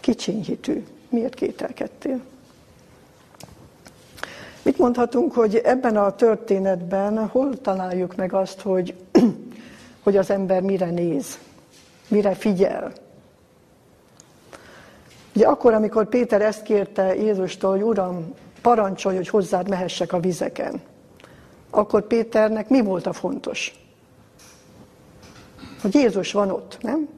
[0.00, 2.20] kicsinyhitű, miért kételkedtél?
[4.62, 8.94] Mit mondhatunk, hogy ebben a történetben hol találjuk meg azt, hogy,
[10.04, 11.38] hogy az ember mire néz,
[12.08, 12.92] mire figyel?
[15.34, 20.82] Ugye akkor, amikor Péter ezt kérte Jézustól, hogy Uram, parancsolj, hogy hozzád mehessek a vizeken,
[21.70, 23.78] akkor Péternek mi volt a fontos?
[25.82, 27.08] Hogy Jézus van ott, nem?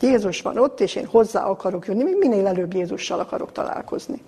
[0.00, 4.22] Jézus van ott, és én hozzá akarok jönni, még minél előbb Jézussal akarok találkozni.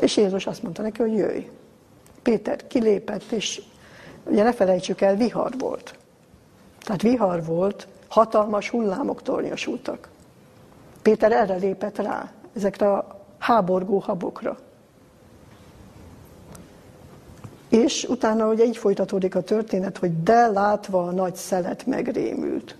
[0.00, 1.46] És Jézus azt mondta neki, hogy jöjj.
[2.22, 3.62] Péter kilépett, és
[4.24, 5.98] ugye ne felejtsük el, vihar volt.
[6.80, 10.08] Tehát vihar volt, hatalmas hullámok tornyosultak.
[11.02, 14.58] Péter erre lépett rá, ezekre a háborgó habokra.
[17.68, 22.76] És utána ugye így folytatódik a történet, hogy de látva a nagy szelet megrémült.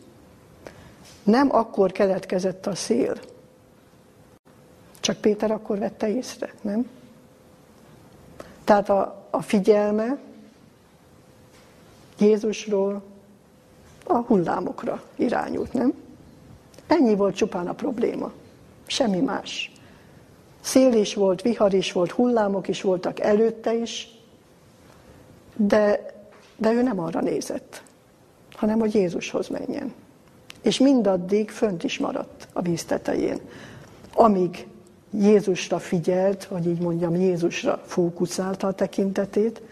[1.23, 3.15] Nem akkor keletkezett a szél.
[5.01, 6.91] Csak Péter akkor vette észre, nem?
[8.65, 10.19] Tehát a, a figyelme
[12.23, 13.03] Jézusról
[14.05, 15.93] a hullámokra irányult, nem?
[16.87, 18.33] Ennyi volt csupán a probléma.
[18.87, 19.73] Semmi más.
[20.61, 24.09] Szél is volt, vihar is volt, hullámok is voltak előtte is,
[25.57, 26.13] de,
[26.57, 27.83] de ő nem arra nézett,
[28.53, 29.93] hanem hogy Jézushoz menjen.
[30.63, 33.41] És mindaddig fönt is maradt a víz tetején,
[34.15, 34.67] amíg
[35.11, 39.63] Jézusra figyelt, vagy így mondjam, Jézusra fókuszálta a tekintetét,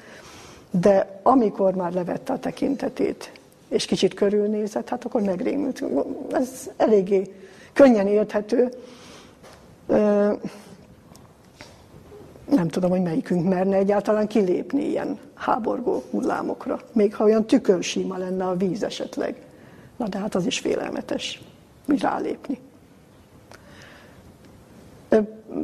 [0.71, 3.33] de amikor már levette a tekintetét,
[3.69, 5.85] és kicsit körülnézett, hát akkor megrémült.
[6.31, 7.35] Ez eléggé
[7.73, 8.69] könnyen érthető.
[12.51, 16.81] Nem tudom, hogy melyikünk merne egyáltalán kilépni ilyen háborgó hullámokra.
[16.93, 19.43] Még ha olyan tükörsíma lenne a víz esetleg.
[19.97, 21.43] Na de hát az is félelmetes,
[21.87, 22.59] hogy rálépni.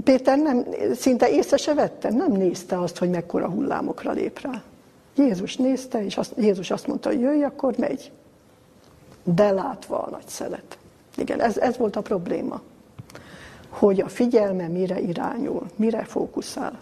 [0.05, 4.63] Péter nem, szinte észre se vette, nem nézte azt, hogy mekkora hullámokra lép rá.
[5.17, 8.13] Jézus nézte, és azt, Jézus azt mondta, hogy jöjj, akkor megy.
[9.25, 10.79] De látva a nagy szelet.
[11.17, 12.61] Igen, ez, ez volt a probléma.
[13.69, 16.79] Hogy a figyelme mire irányul, mire fókuszál.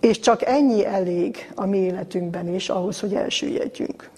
[0.00, 4.10] És csak ennyi elég a mi életünkben is ahhoz, hogy elsüllyedjünk.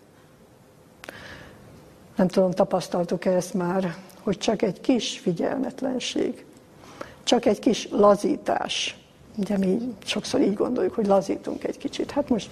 [2.16, 6.44] Nem tudom, tapasztaltuk ezt már, hogy csak egy kis figyelmetlenség,
[7.22, 9.01] csak egy kis lazítás.
[9.36, 12.10] Ugye mi sokszor így gondoljuk, hogy lazítunk egy kicsit.
[12.10, 12.50] Hát most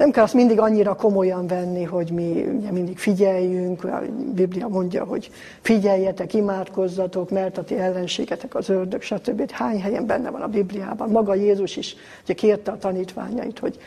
[0.00, 4.02] nem kell azt mindig annyira komolyan venni, hogy mi ugye mindig figyeljünk, a
[4.34, 9.50] Biblia mondja, hogy figyeljetek, imádkozzatok, mert a ti ellenségetek az ördög, stb.
[9.50, 11.10] Hány helyen benne van a Bibliában.
[11.10, 13.78] Maga Jézus is ugye kérte a tanítványait, hogy,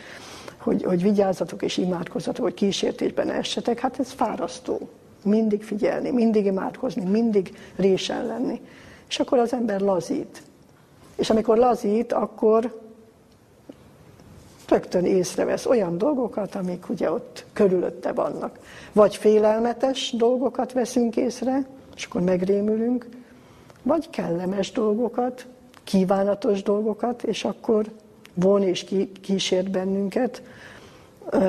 [0.58, 3.79] hogy, hogy vigyázzatok és imádkozzatok, hogy kísértésben essetek.
[3.79, 4.89] Hát ez fárasztó.
[5.23, 8.62] Mindig figyelni, mindig imádkozni, mindig résen lenni.
[9.10, 10.41] És akkor az ember lazít.
[11.15, 12.82] És amikor lazít, akkor
[14.67, 18.60] rögtön észrevesz olyan dolgokat, amik ugye ott körülötte vannak.
[18.91, 23.08] Vagy félelmetes dolgokat veszünk észre, és akkor megrémülünk,
[23.84, 25.45] vagy kellemes dolgokat,
[25.84, 27.86] kívánatos dolgokat, és akkor
[28.34, 28.86] von és
[29.21, 30.41] kísért bennünket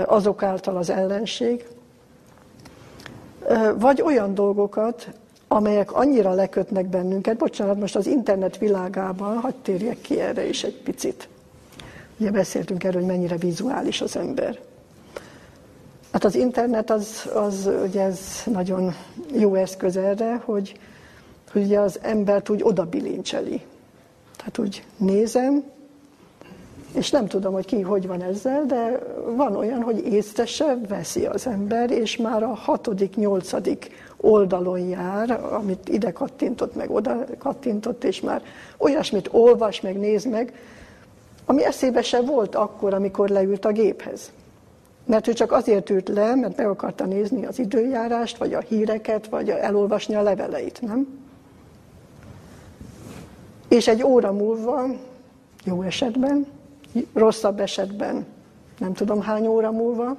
[0.07, 1.66] azok által az ellenség.
[3.74, 5.09] Vagy olyan dolgokat,
[5.54, 7.36] amelyek annyira lekötnek bennünket.
[7.36, 11.28] Bocsánat, most az internet világában, hagyd térjek ki erre is egy picit.
[12.18, 14.58] Ugye beszéltünk erről, hogy mennyire vizuális az ember.
[16.12, 18.94] Hát az internet az, az ugye ez nagyon
[19.36, 20.78] jó eszköz erre, hogy,
[21.52, 23.62] hogy ugye az embert úgy oda bilincseli.
[24.36, 25.64] Tehát úgy nézem,
[26.92, 28.98] és nem tudom, hogy ki hogy van ezzel, de
[29.36, 33.90] van olyan, hogy észre se veszi az ember, és már a hatodik, nyolcadik
[34.24, 38.42] oldalon jár, amit ide kattintott, meg oda kattintott, és már
[38.78, 40.52] olyasmit olvas, meg néz meg,
[41.44, 44.32] ami eszébe se volt akkor, amikor leült a géphez.
[45.06, 49.26] Mert ő csak azért ült le, mert meg akarta nézni az időjárást, vagy a híreket,
[49.26, 51.22] vagy elolvasni a leveleit, nem?
[53.68, 54.87] És egy óra múlva,
[55.64, 56.46] jó esetben,
[57.12, 58.26] rosszabb esetben,
[58.78, 60.16] nem tudom hány óra múlva,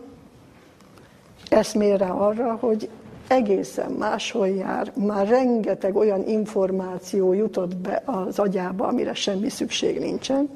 [1.49, 2.89] eszmél rá arra, hogy
[3.27, 10.49] egészen máshol jár, már rengeteg olyan információ jutott be az agyába, amire semmi szükség nincsen,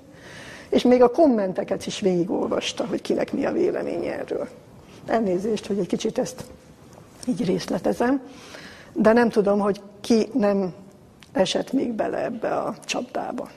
[0.69, 4.47] és még a kommenteket is végigolvasta, hogy kinek mi a vélemény erről.
[5.05, 6.43] Elnézést, hogy egy kicsit ezt
[7.27, 8.21] így részletezem,
[8.93, 10.73] de nem tudom, hogy ki nem
[11.32, 13.49] esett még bele ebbe a csapdába.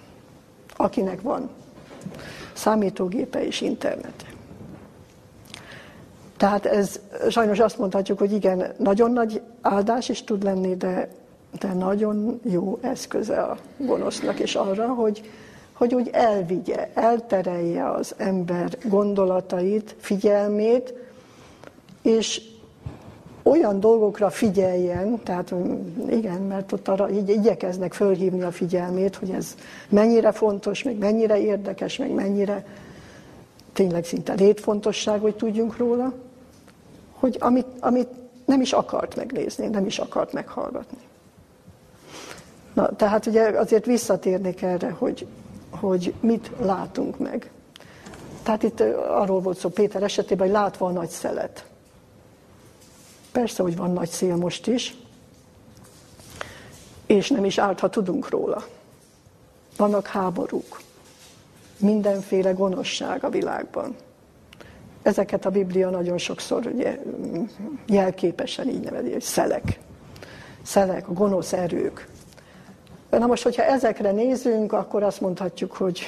[0.76, 1.50] Akinek van
[2.52, 4.31] számítógépe és internete.
[6.42, 7.00] Tehát ez
[7.30, 11.08] sajnos azt mondhatjuk, hogy igen, nagyon nagy áldás is tud lenni, de,
[11.58, 15.30] de nagyon jó eszköze a gonosznak, és arra, hogy,
[15.72, 20.94] hogy úgy elvigye, elterelje az ember gondolatait, figyelmét,
[22.02, 22.42] és
[23.42, 25.54] olyan dolgokra figyeljen, tehát
[26.10, 29.54] igen, mert ott arra így igyekeznek fölhívni a figyelmét, hogy ez
[29.88, 32.66] mennyire fontos, meg mennyire érdekes, meg mennyire
[33.72, 36.12] tényleg szinte létfontosság, hogy tudjunk róla,
[37.22, 38.08] hogy amit, amit
[38.44, 40.98] nem is akart megnézni, nem is akart meghallgatni.
[42.72, 45.26] Na, tehát ugye azért visszatérnék erre, hogy,
[45.70, 47.50] hogy mit látunk meg.
[48.42, 51.66] Tehát itt arról volt szó Péter esetében, hogy látva a nagy szelet.
[53.32, 54.96] Persze, hogy van nagy szél most is,
[57.06, 58.64] és nem is árt, ha tudunk róla.
[59.76, 60.80] Vannak háborúk,
[61.78, 63.96] mindenféle gonoszság a világban.
[65.02, 66.98] Ezeket a Biblia nagyon sokszor ugye,
[67.86, 69.78] jelképesen így nevezi, hogy szelek.
[70.62, 72.08] Szelek, a gonosz erők.
[73.10, 76.00] Na most, hogyha ezekre nézünk, akkor azt mondhatjuk, hogy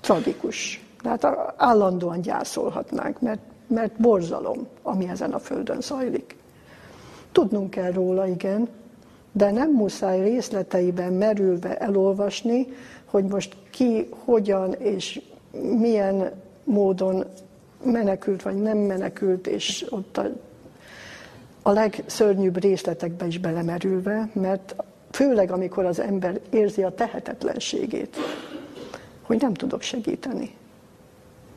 [0.00, 0.84] tragikus.
[1.02, 6.36] Tehát állandóan gyászolhatnánk, mert, mert borzalom, ami ezen a földön zajlik.
[7.32, 8.68] Tudnunk kell róla, igen,
[9.32, 12.66] de nem muszáj részleteiben merülve elolvasni,
[13.04, 15.20] hogy most ki, hogyan és
[15.78, 16.32] milyen
[16.64, 17.24] módon
[17.82, 20.26] menekült vagy nem menekült, és ott a,
[21.62, 24.74] a legszörnyűbb részletekbe is belemerülve, mert
[25.10, 28.16] főleg amikor az ember érzi a tehetetlenségét,
[29.22, 30.54] hogy nem tudok segíteni.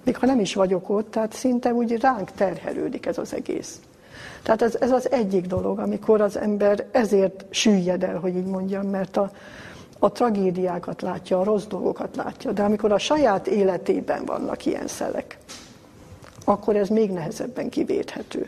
[0.03, 3.79] Még ha nem is vagyok ott, tehát szinte úgy ránk terhelődik ez az egész.
[4.43, 8.87] Tehát ez, ez az egyik dolog, amikor az ember ezért süllyed el, hogy így mondjam,
[8.87, 9.31] mert a,
[9.99, 12.51] a tragédiákat látja, a rossz dolgokat látja.
[12.51, 15.37] De amikor a saját életében vannak ilyen szelek,
[16.43, 18.45] akkor ez még nehezebben kivéthető.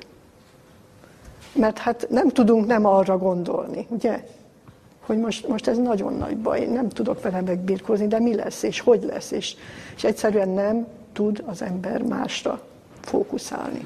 [1.53, 4.23] Mert hát nem tudunk nem arra gondolni, ugye?
[4.99, 8.79] Hogy most, most ez nagyon nagy baj, nem tudok vele megbirkózni, de mi lesz, és
[8.79, 9.55] hogy lesz, és,
[9.95, 12.61] és egyszerűen nem tud az ember másra
[13.01, 13.85] fókuszálni.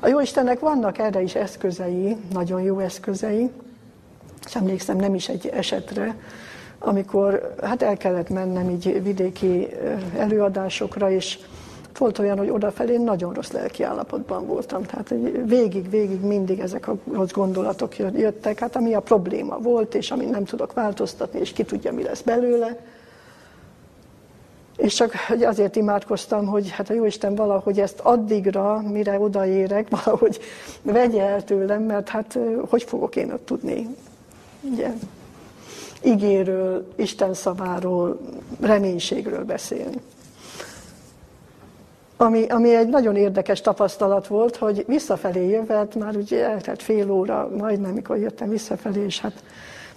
[0.00, 3.50] A jó Istennek vannak erre is eszközei, nagyon jó eszközei,
[4.46, 6.16] és emlékszem nem is egy esetre,
[6.78, 9.68] amikor hát el kellett mennem így vidéki
[10.16, 11.38] előadásokra, és
[11.98, 14.82] volt olyan, hogy odafelé nagyon rossz lelki állapotban voltam.
[14.82, 20.10] Tehát végig, végig mindig ezek a rossz gondolatok jöttek, hát ami a probléma volt, és
[20.10, 22.78] amit nem tudok változtatni, és ki tudja, mi lesz belőle.
[24.76, 30.40] És csak azért imádkoztam, hogy hát a Jóisten valahogy ezt addigra, mire odaérek, valahogy
[30.82, 33.96] vegye el tőlem, mert hát hogy fogok én ott tudni
[34.60, 34.92] ugye,
[36.00, 38.20] igéről, Isten szaváról,
[38.60, 40.00] reménységről beszélni.
[42.16, 47.50] Ami, ami egy nagyon érdekes tapasztalat volt, hogy visszafelé jövet, már ugye eltelt fél óra,
[47.56, 49.42] majdnem, mikor jöttem visszafelé, és hát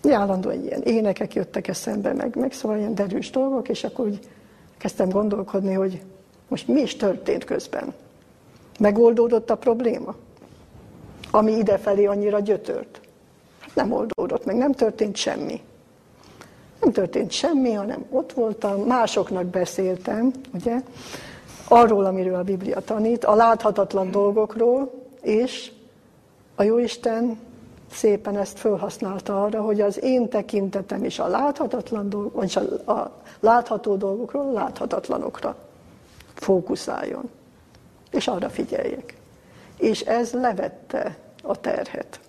[0.10, 4.19] állandóan ilyen énekek jöttek eszembe, meg, meg szóval ilyen derűs dolgok, és akkor úgy
[4.77, 6.01] kezdtem gondolkodni, hogy
[6.47, 7.93] most mi is történt közben.
[8.79, 10.15] Megoldódott a probléma,
[11.32, 13.01] ami idefelé annyira gyötört.
[13.60, 15.62] Hát nem oldódott meg, nem történt semmi.
[16.82, 20.75] Nem történt semmi, hanem ott voltam, másoknak beszéltem, ugye,
[21.69, 25.71] arról, amiről a Biblia tanít, a láthatatlan dolgokról, és
[26.55, 27.39] a Jóisten
[27.91, 33.12] szépen ezt felhasználta arra, hogy az én tekintetem is a láthatatlan dolgok, vagy a, a
[33.39, 35.55] látható dolgokról a láthatatlanokra
[36.34, 37.29] fókuszáljon,
[38.12, 39.17] és arra figyeljek.
[39.77, 42.19] És ez levette a terhet,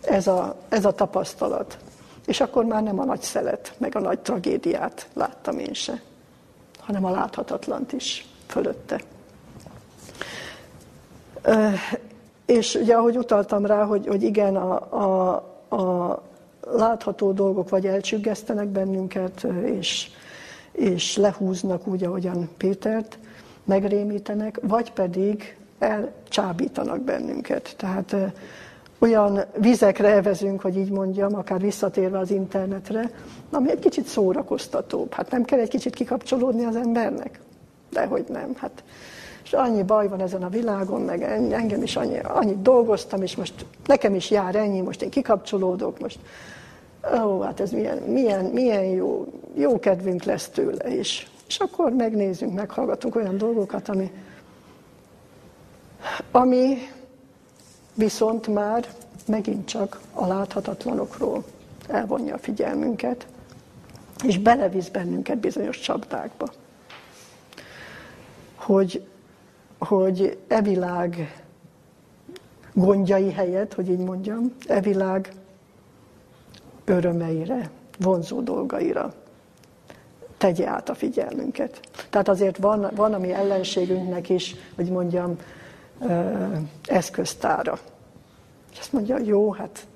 [0.00, 1.78] ez a, ez a tapasztalat.
[2.26, 6.02] És akkor már nem a nagy szelet, meg a nagy tragédiát láttam én se,
[6.78, 9.00] hanem a láthatatlant is fölötte.
[12.46, 15.34] És ugye, ahogy utaltam rá, hogy, hogy igen, a, a,
[15.76, 16.22] a
[16.72, 20.10] látható dolgok vagy elcsüggesztenek bennünket, és,
[20.72, 23.18] és lehúznak úgy, ahogyan Pétert,
[23.64, 27.74] megrémítenek, vagy pedig elcsábítanak bennünket.
[27.76, 28.16] Tehát
[28.98, 33.10] olyan vizekre evezünk, hogy így mondjam, akár visszatérve az internetre,
[33.50, 35.12] ami egy kicsit szórakoztatóbb.
[35.12, 37.40] Hát nem kell egy kicsit kikapcsolódni az embernek?
[37.90, 38.54] Dehogy nem.
[38.56, 38.82] Hát
[39.46, 41.22] és annyi baj van ezen a világon, meg
[41.52, 46.18] engem is annyi, annyit dolgoztam, és most nekem is jár ennyi, most én kikapcsolódok, most
[47.22, 51.30] ó, hát ez milyen, milyen, milyen jó, jó kedvünk lesz tőle is.
[51.48, 54.10] És akkor megnézzünk, meghallgatunk olyan dolgokat, ami,
[56.30, 56.76] ami
[57.94, 58.86] viszont már
[59.26, 61.44] megint csak a láthatatlanokról
[61.88, 63.26] elvonja a figyelmünket,
[64.24, 66.46] és belevisz bennünket bizonyos csapdákba.
[68.66, 69.06] Hogy,
[69.78, 71.42] hogy e világ
[72.72, 75.32] gondjai helyett, hogy így mondjam, e világ
[76.84, 79.14] örömeire, vonzó dolgaira
[80.36, 81.80] tegye át a figyelmünket.
[82.10, 85.36] Tehát azért van, van a mi ellenségünknek is, hogy mondjam,
[86.86, 87.78] eszköztára.
[88.72, 89.86] És azt mondja, jó, hát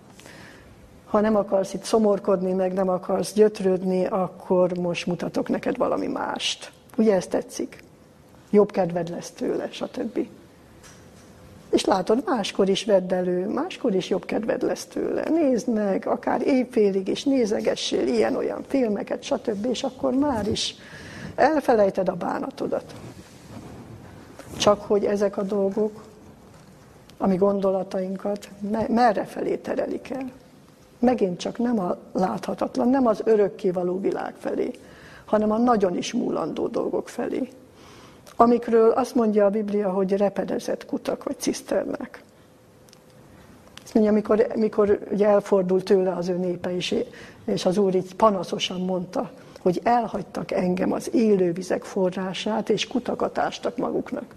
[1.07, 6.73] ha nem akarsz itt szomorkodni, meg nem akarsz gyötrődni, akkor most mutatok neked valami mást.
[6.97, 7.89] Ugye ez tetszik?
[8.51, 10.27] Jobb kedved lesz tőle, stb.
[11.71, 15.25] És látod, máskor is vedd elő, máskor is jobb kedved lesz tőle.
[15.29, 19.67] Nézd meg, akár évfélig is nézegessél ilyen-olyan filmeket, stb.
[19.67, 20.75] És akkor már is
[21.35, 22.95] elfelejted a bánatodat.
[24.57, 26.03] Csak hogy ezek a dolgok,
[27.19, 28.49] ami gondolatainkat
[28.89, 30.31] merre felé terelik el.
[30.99, 34.71] Megint csak nem a láthatatlan, nem az örökkévaló világ felé,
[35.25, 37.49] hanem a nagyon is múlandó dolgok felé
[38.41, 42.23] amikről azt mondja a Biblia, hogy repedezett kutak vagy ciszternek.
[43.83, 46.95] Azt mondja, amikor, amikor ugye elfordult tőle az ő népe is,
[47.45, 49.31] és az Úr így panaszosan mondta,
[49.61, 54.35] hogy elhagytak engem az élővizek forrását, és kutakat ástak maguknak.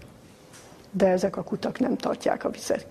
[0.90, 2.86] De ezek a kutak nem tartják a vizet.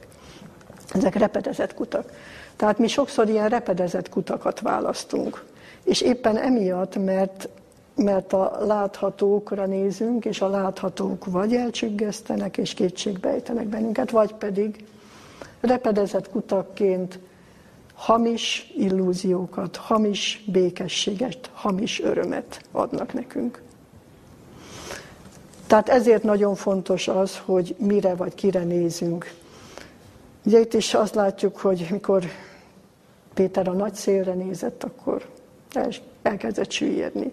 [0.93, 2.11] Ezek repedezett kutak.
[2.55, 5.43] Tehát mi sokszor ilyen repedezett kutakat választunk.
[5.83, 7.49] És éppen emiatt, mert
[7.95, 14.85] mert a láthatókra nézünk, és a láthatók vagy elcsüggesztenek és kétségbejtenek bennünket, vagy pedig
[15.59, 17.19] repedezett kutakként
[17.93, 23.61] hamis illúziókat, hamis békességet, hamis örömet adnak nekünk.
[25.67, 29.33] Tehát ezért nagyon fontos az, hogy mire vagy kire nézünk.
[30.45, 32.23] Ugye itt is azt látjuk, hogy mikor
[33.33, 35.25] Péter a nagy szélre nézett, akkor
[36.21, 37.31] elkezdett süllyedni.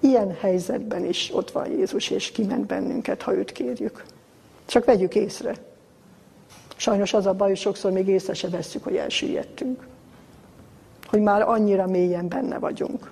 [0.00, 4.04] Ilyen helyzetben is ott van Jézus, és kiment bennünket, ha őt kérjük.
[4.66, 5.54] Csak vegyük észre.
[6.76, 9.86] Sajnos az a baj, hogy sokszor még észre se vesszük, hogy elsüllyedtünk.
[11.06, 13.10] Hogy már annyira mélyen benne vagyunk.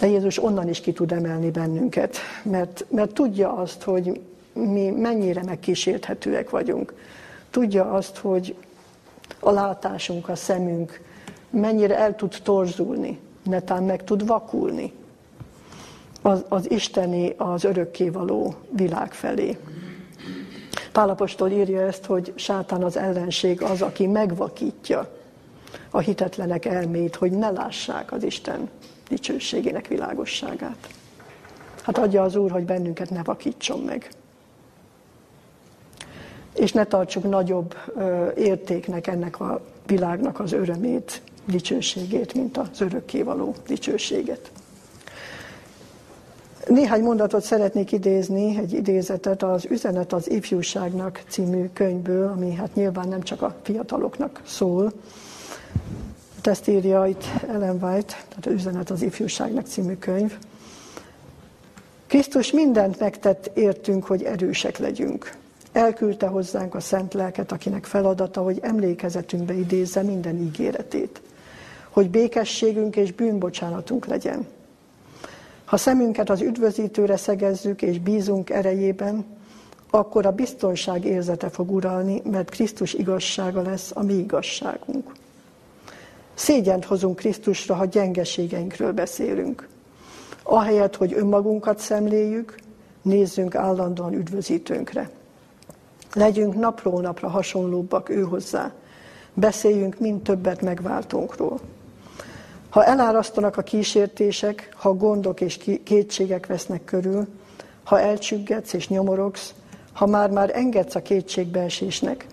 [0.00, 4.20] De Jézus onnan is ki tud emelni bennünket, mert, mert tudja azt, hogy
[4.52, 6.94] mi mennyire megkísérthetőek vagyunk.
[7.50, 8.56] Tudja azt, hogy
[9.40, 11.00] a látásunk, a szemünk
[11.50, 14.92] mennyire el tud torzulni, netán meg tud vakulni
[16.22, 19.58] az, az isteni, az örökkévaló világ felé.
[20.92, 25.08] Pálapostól írja ezt, hogy sátán az ellenség az, aki megvakítja
[25.90, 28.70] a hitetlenek elmét, hogy ne lássák az Isten
[29.08, 30.88] dicsőségének világosságát.
[31.82, 34.10] Hát adja az Úr, hogy bennünket ne vakítson meg.
[36.54, 37.76] És ne tartsuk nagyobb
[38.36, 44.50] értéknek ennek a világnak az örömét, dicsőségét, mint az örökkévaló dicsőséget.
[46.68, 53.08] Néhány mondatot szeretnék idézni, egy idézetet az Üzenet az ifjúságnak című könyvből, ami hát nyilván
[53.08, 54.92] nem csak a fiataloknak szól.
[56.42, 60.38] Ezt írja itt Ellen White, tehát az Üzenet az ifjúságnak című könyv.
[62.06, 65.36] Krisztus mindent megtett értünk, hogy erősek legyünk.
[65.72, 71.20] Elküldte hozzánk a szent lelket, akinek feladata, hogy emlékezetünkbe idézze minden ígéretét
[71.92, 74.46] hogy békességünk és bűnbocsánatunk legyen.
[75.64, 79.24] Ha szemünket az üdvözítőre szegezzük és bízunk erejében,
[79.90, 85.12] akkor a biztonság érzete fog uralni, mert Krisztus igazsága lesz a mi igazságunk.
[86.34, 89.68] Szégyent hozunk Krisztusra, ha gyengeségeinkről beszélünk.
[90.42, 92.54] Ahelyett, hogy önmagunkat szemléljük,
[93.02, 95.10] nézzünk állandóan üdvözítőnkre.
[96.14, 98.72] Legyünk napról napra hasonlóbbak ő hozzá.
[99.34, 101.60] Beszéljünk mind többet megváltónkról.
[102.72, 107.28] Ha elárasztanak a kísértések, ha gondok és kétségek vesznek körül,
[107.84, 109.54] ha elcsüggetsz és nyomorogsz,
[109.92, 112.26] ha már-már engedsz a kétségbeesésnek,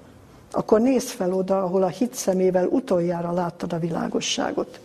[0.51, 4.79] akkor nézz fel oda, ahol a hit szemével utoljára láttad a világosságot.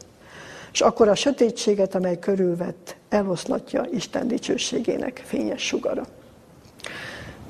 [0.73, 6.07] És akkor a sötétséget, amely körülvett, eloszlatja Isten dicsőségének fényes sugara.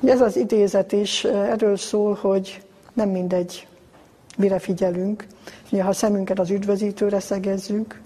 [0.03, 2.61] Ez az idézet is erről szól, hogy
[2.93, 3.67] nem mindegy,
[4.37, 5.27] mire figyelünk.
[5.75, 8.01] Ugye, ha szemünket az üdvözítőre szegezzük,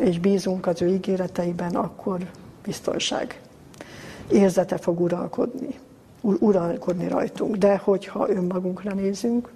[0.00, 2.18] és bízunk az ő ígéreteiben, akkor
[2.62, 3.40] biztonság.
[4.32, 5.78] érzete fog uralkodni,
[6.20, 7.56] uralkodni rajtunk.
[7.56, 9.50] De hogyha önmagunkra nézünk,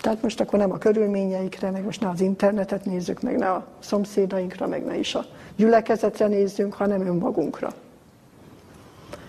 [0.00, 3.66] tehát most akkor nem a körülményeikre, meg most ne az internetet nézzük, meg ne a
[3.78, 5.24] szomszédainkra, meg ne is a
[5.56, 7.72] gyülekezetre nézzünk, hanem önmagunkra.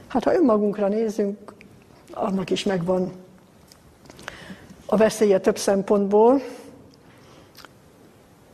[0.07, 1.53] Hát ha önmagunkra nézzünk,
[2.11, 3.11] annak is megvan
[4.89, 6.41] a veszélye több szempontból,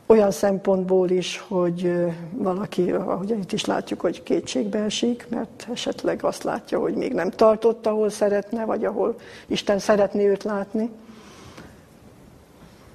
[0.06, 1.92] olyan szempontból is, hogy
[2.32, 7.30] valaki, ahogy itt is látjuk, hogy kétségbe esik, mert esetleg azt látja, hogy még nem
[7.30, 9.14] tartott, ahol szeretne, vagy ahol
[9.46, 10.90] Isten szeretné őt látni.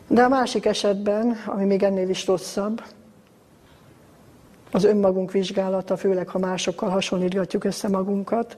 [0.08, 2.84] De a másik esetben, ami még ennél is rosszabb,
[4.72, 8.58] az önmagunk vizsgálata, főleg ha másokkal hasonlítgatjuk össze magunkat,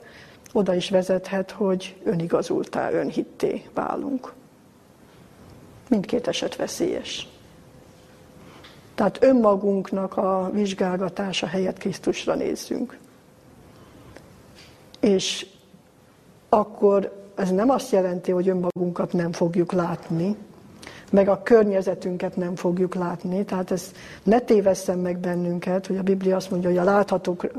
[0.54, 4.34] oda is vezethet, hogy önigazultá, önhitté válunk.
[5.92, 7.28] Mindkét eset veszélyes.
[8.96, 12.98] Tehát önmagunknak a vizsgálgatása helyett Krisztusra nézzünk.
[15.00, 15.46] És
[16.50, 20.36] akkor ez nem azt jelenti, hogy önmagunkat nem fogjuk látni,
[21.10, 23.46] meg a környezetünket nem fogjuk látni.
[23.46, 23.92] Tehát ez
[24.24, 27.52] ne tévesszem meg bennünket, hogy a Biblia azt mondja, hogy a láthatók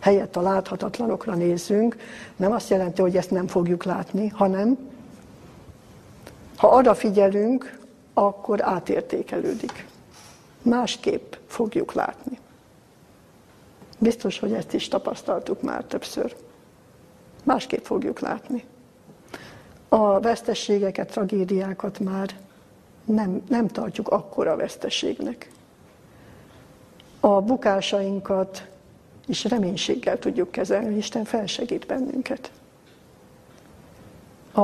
[0.00, 1.96] helyett a láthatatlanokra nézzünk.
[2.36, 4.78] Nem azt jelenti, hogy ezt nem fogjuk látni, hanem
[6.58, 7.78] ha arra figyelünk,
[8.14, 9.86] akkor átértékelődik.
[10.62, 12.38] Másképp fogjuk látni.
[13.98, 16.36] Biztos, hogy ezt is tapasztaltuk már többször.
[17.44, 18.64] Másképp fogjuk látni
[19.88, 22.30] a vesztességeket, tragédiákat már
[23.04, 25.50] nem, nem tartjuk akkora veszteségnek.
[27.20, 28.66] A bukásainkat
[29.26, 32.50] is reménységgel tudjuk kezelni, Isten felsegít bennünket.
[34.52, 34.60] A,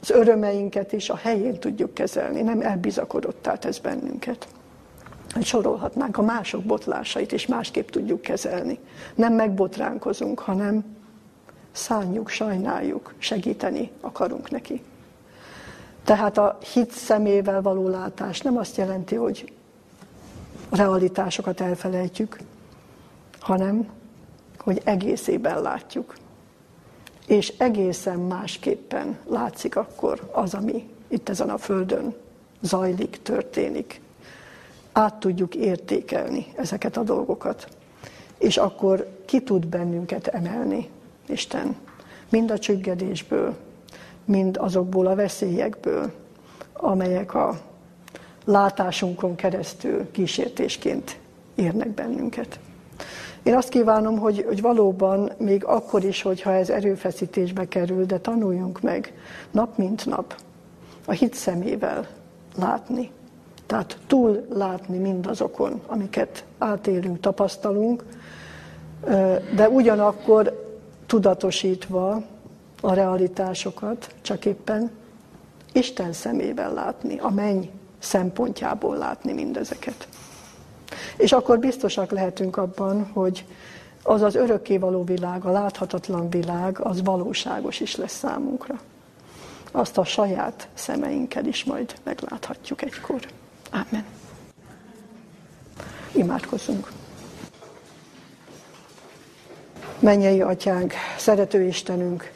[0.00, 4.48] az örömeinket is a helyén tudjuk kezelni, nem elbizakodottá tesz bennünket.
[5.42, 8.78] Sorolhatnánk a mások botlásait is másképp tudjuk kezelni.
[9.14, 10.84] Nem megbotránkozunk, hanem
[11.72, 14.82] szánjuk, sajnáljuk, segíteni akarunk neki.
[16.04, 19.52] Tehát a hit szemével való látás nem azt jelenti, hogy
[20.68, 22.38] a realitásokat elfelejtjük,
[23.40, 23.88] hanem
[24.58, 26.14] hogy egészében látjuk.
[27.30, 32.14] És egészen másképpen látszik akkor az, ami itt ezen a földön
[32.60, 34.00] zajlik, történik.
[34.92, 37.68] Át tudjuk értékelni ezeket a dolgokat.
[38.38, 40.88] És akkor ki tud bennünket emelni
[41.26, 41.76] Isten.
[42.28, 43.56] Mind a csüggedésből,
[44.24, 46.12] mind azokból a veszélyekből,
[46.72, 47.60] amelyek a
[48.44, 51.18] látásunkon keresztül kísértésként
[51.54, 52.58] érnek bennünket.
[53.42, 58.80] Én azt kívánom, hogy, hogy valóban még akkor is, hogyha ez erőfeszítésbe kerül, de tanuljunk
[58.80, 59.14] meg
[59.50, 60.34] nap mint nap
[61.06, 62.06] a hit szemével
[62.56, 63.10] látni.
[63.66, 68.04] Tehát túl látni mindazokon, amiket átélünk, tapasztalunk,
[69.54, 70.68] de ugyanakkor
[71.06, 72.22] tudatosítva
[72.80, 74.90] a realitásokat, csak éppen
[75.72, 77.64] Isten szemében látni, a menny
[77.98, 80.08] szempontjából látni mindezeket.
[81.16, 83.44] És akkor biztosak lehetünk abban, hogy
[84.02, 88.80] az az örökkévaló világ, a láthatatlan világ, az valóságos is lesz számunkra.
[89.72, 93.20] Azt a saját szemeinkkel is majd megláthatjuk egykor.
[93.70, 94.04] Amen.
[96.12, 96.90] Imádkozzunk.
[99.98, 102.32] Mennyei atyánk, szerető Istenünk,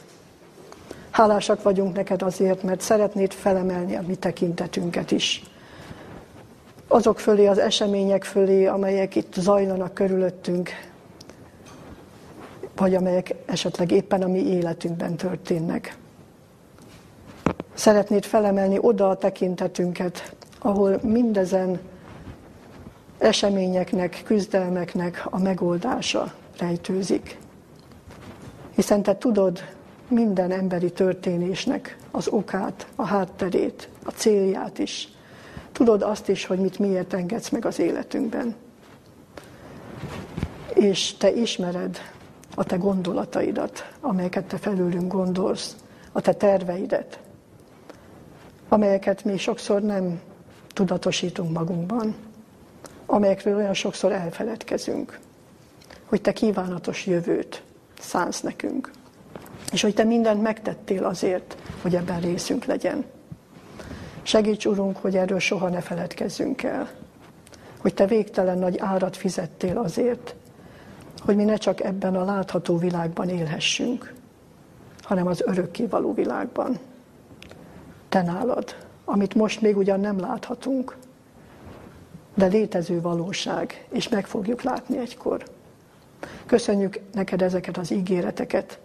[1.11, 5.43] hálásak vagyunk neked azért, mert szeretnéd felemelni a mi tekintetünket is.
[6.95, 10.71] Azok fölé, az események fölé, amelyek itt zajlanak körülöttünk,
[12.77, 15.97] vagy amelyek esetleg éppen a mi életünkben történnek.
[17.75, 21.81] Szeretnéd felemelni oda a tekintetünket, ahol mindezen
[23.19, 27.39] eseményeknek, küzdelmeknek a megoldása rejtőzik
[28.75, 29.65] hiszen te tudod
[30.09, 35.09] minden emberi történésnek az okát, a hátterét, a célját is.
[35.75, 38.55] Tudod azt is, hogy mit miért engedsz meg az életünkben.
[40.75, 41.99] És te ismered
[42.55, 45.77] a te gondolataidat, amelyeket te felülünk gondolsz,
[46.13, 47.19] a te terveidet,
[48.69, 50.21] amelyeket mi sokszor nem
[50.69, 52.15] tudatosítunk magunkban,
[53.07, 55.19] amelyekről olyan sokszor elfeledkezünk,
[56.05, 57.63] hogy te kívánatos jövőt
[57.99, 58.91] szánsz nekünk.
[59.73, 63.05] És hogy Te mindent megtettél azért, hogy ebben részünk legyen.
[64.27, 66.91] Segíts, Urunk, hogy erről soha ne feledkezzünk el.
[67.79, 70.35] Hogy Te végtelen nagy árat fizettél azért,
[71.25, 74.15] hogy mi ne csak ebben a látható világban élhessünk,
[75.03, 76.79] hanem az örökkévaló világban.
[78.09, 80.97] Te nálad, amit most még ugyan nem láthatunk,
[82.35, 85.45] de létező valóság, és meg fogjuk látni egykor.
[86.47, 88.79] Köszönjük neked ezeket az ígéreteket,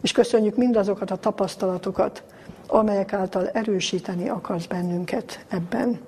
[0.00, 2.22] és köszönjük mindazokat a tapasztalatokat,
[2.66, 6.00] amelyek által erősíteni akarsz bennünket ebben,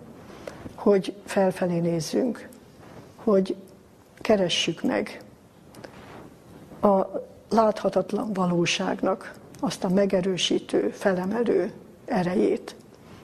[0.74, 2.48] hogy felfelé nézzünk,
[3.16, 3.56] hogy
[4.16, 5.22] keressük meg
[6.80, 7.06] a
[7.48, 11.72] láthatatlan valóságnak azt a megerősítő, felemelő
[12.04, 12.76] erejét,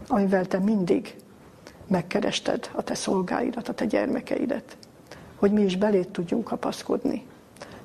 [0.09, 1.17] amivel te mindig
[1.87, 4.77] megkerested a te szolgáidat, a te gyermekeidet,
[5.37, 7.27] hogy mi is belét tudjunk kapaszkodni.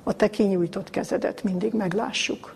[0.02, 2.54] A te kinyújtott kezedet mindig meglássuk,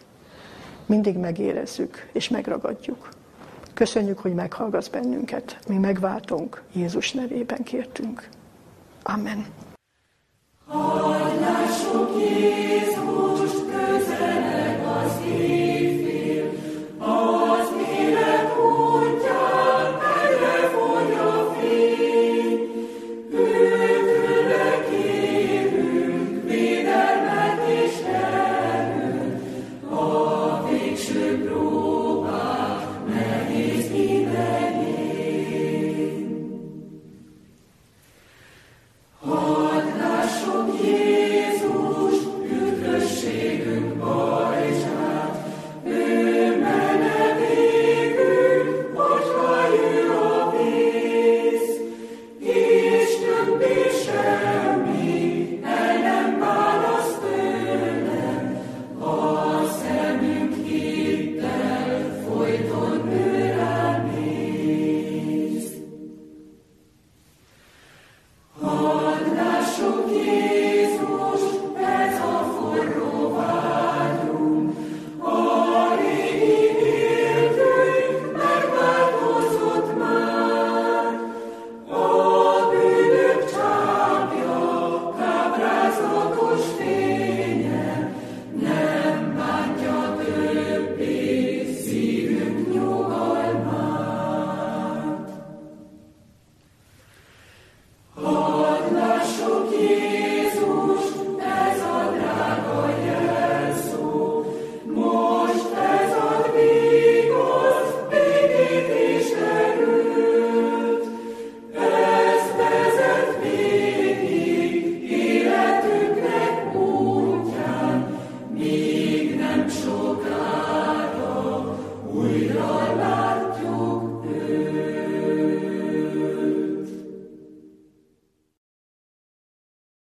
[0.86, 3.08] mindig megérezzük és megragadjuk.
[3.74, 5.58] Köszönjük, hogy meghallgatsz bennünket.
[5.68, 8.28] Mi megváltunk, Jézus nevében kértünk.
[9.02, 9.46] Amen.
[10.66, 13.33] Hallásuk Jézus!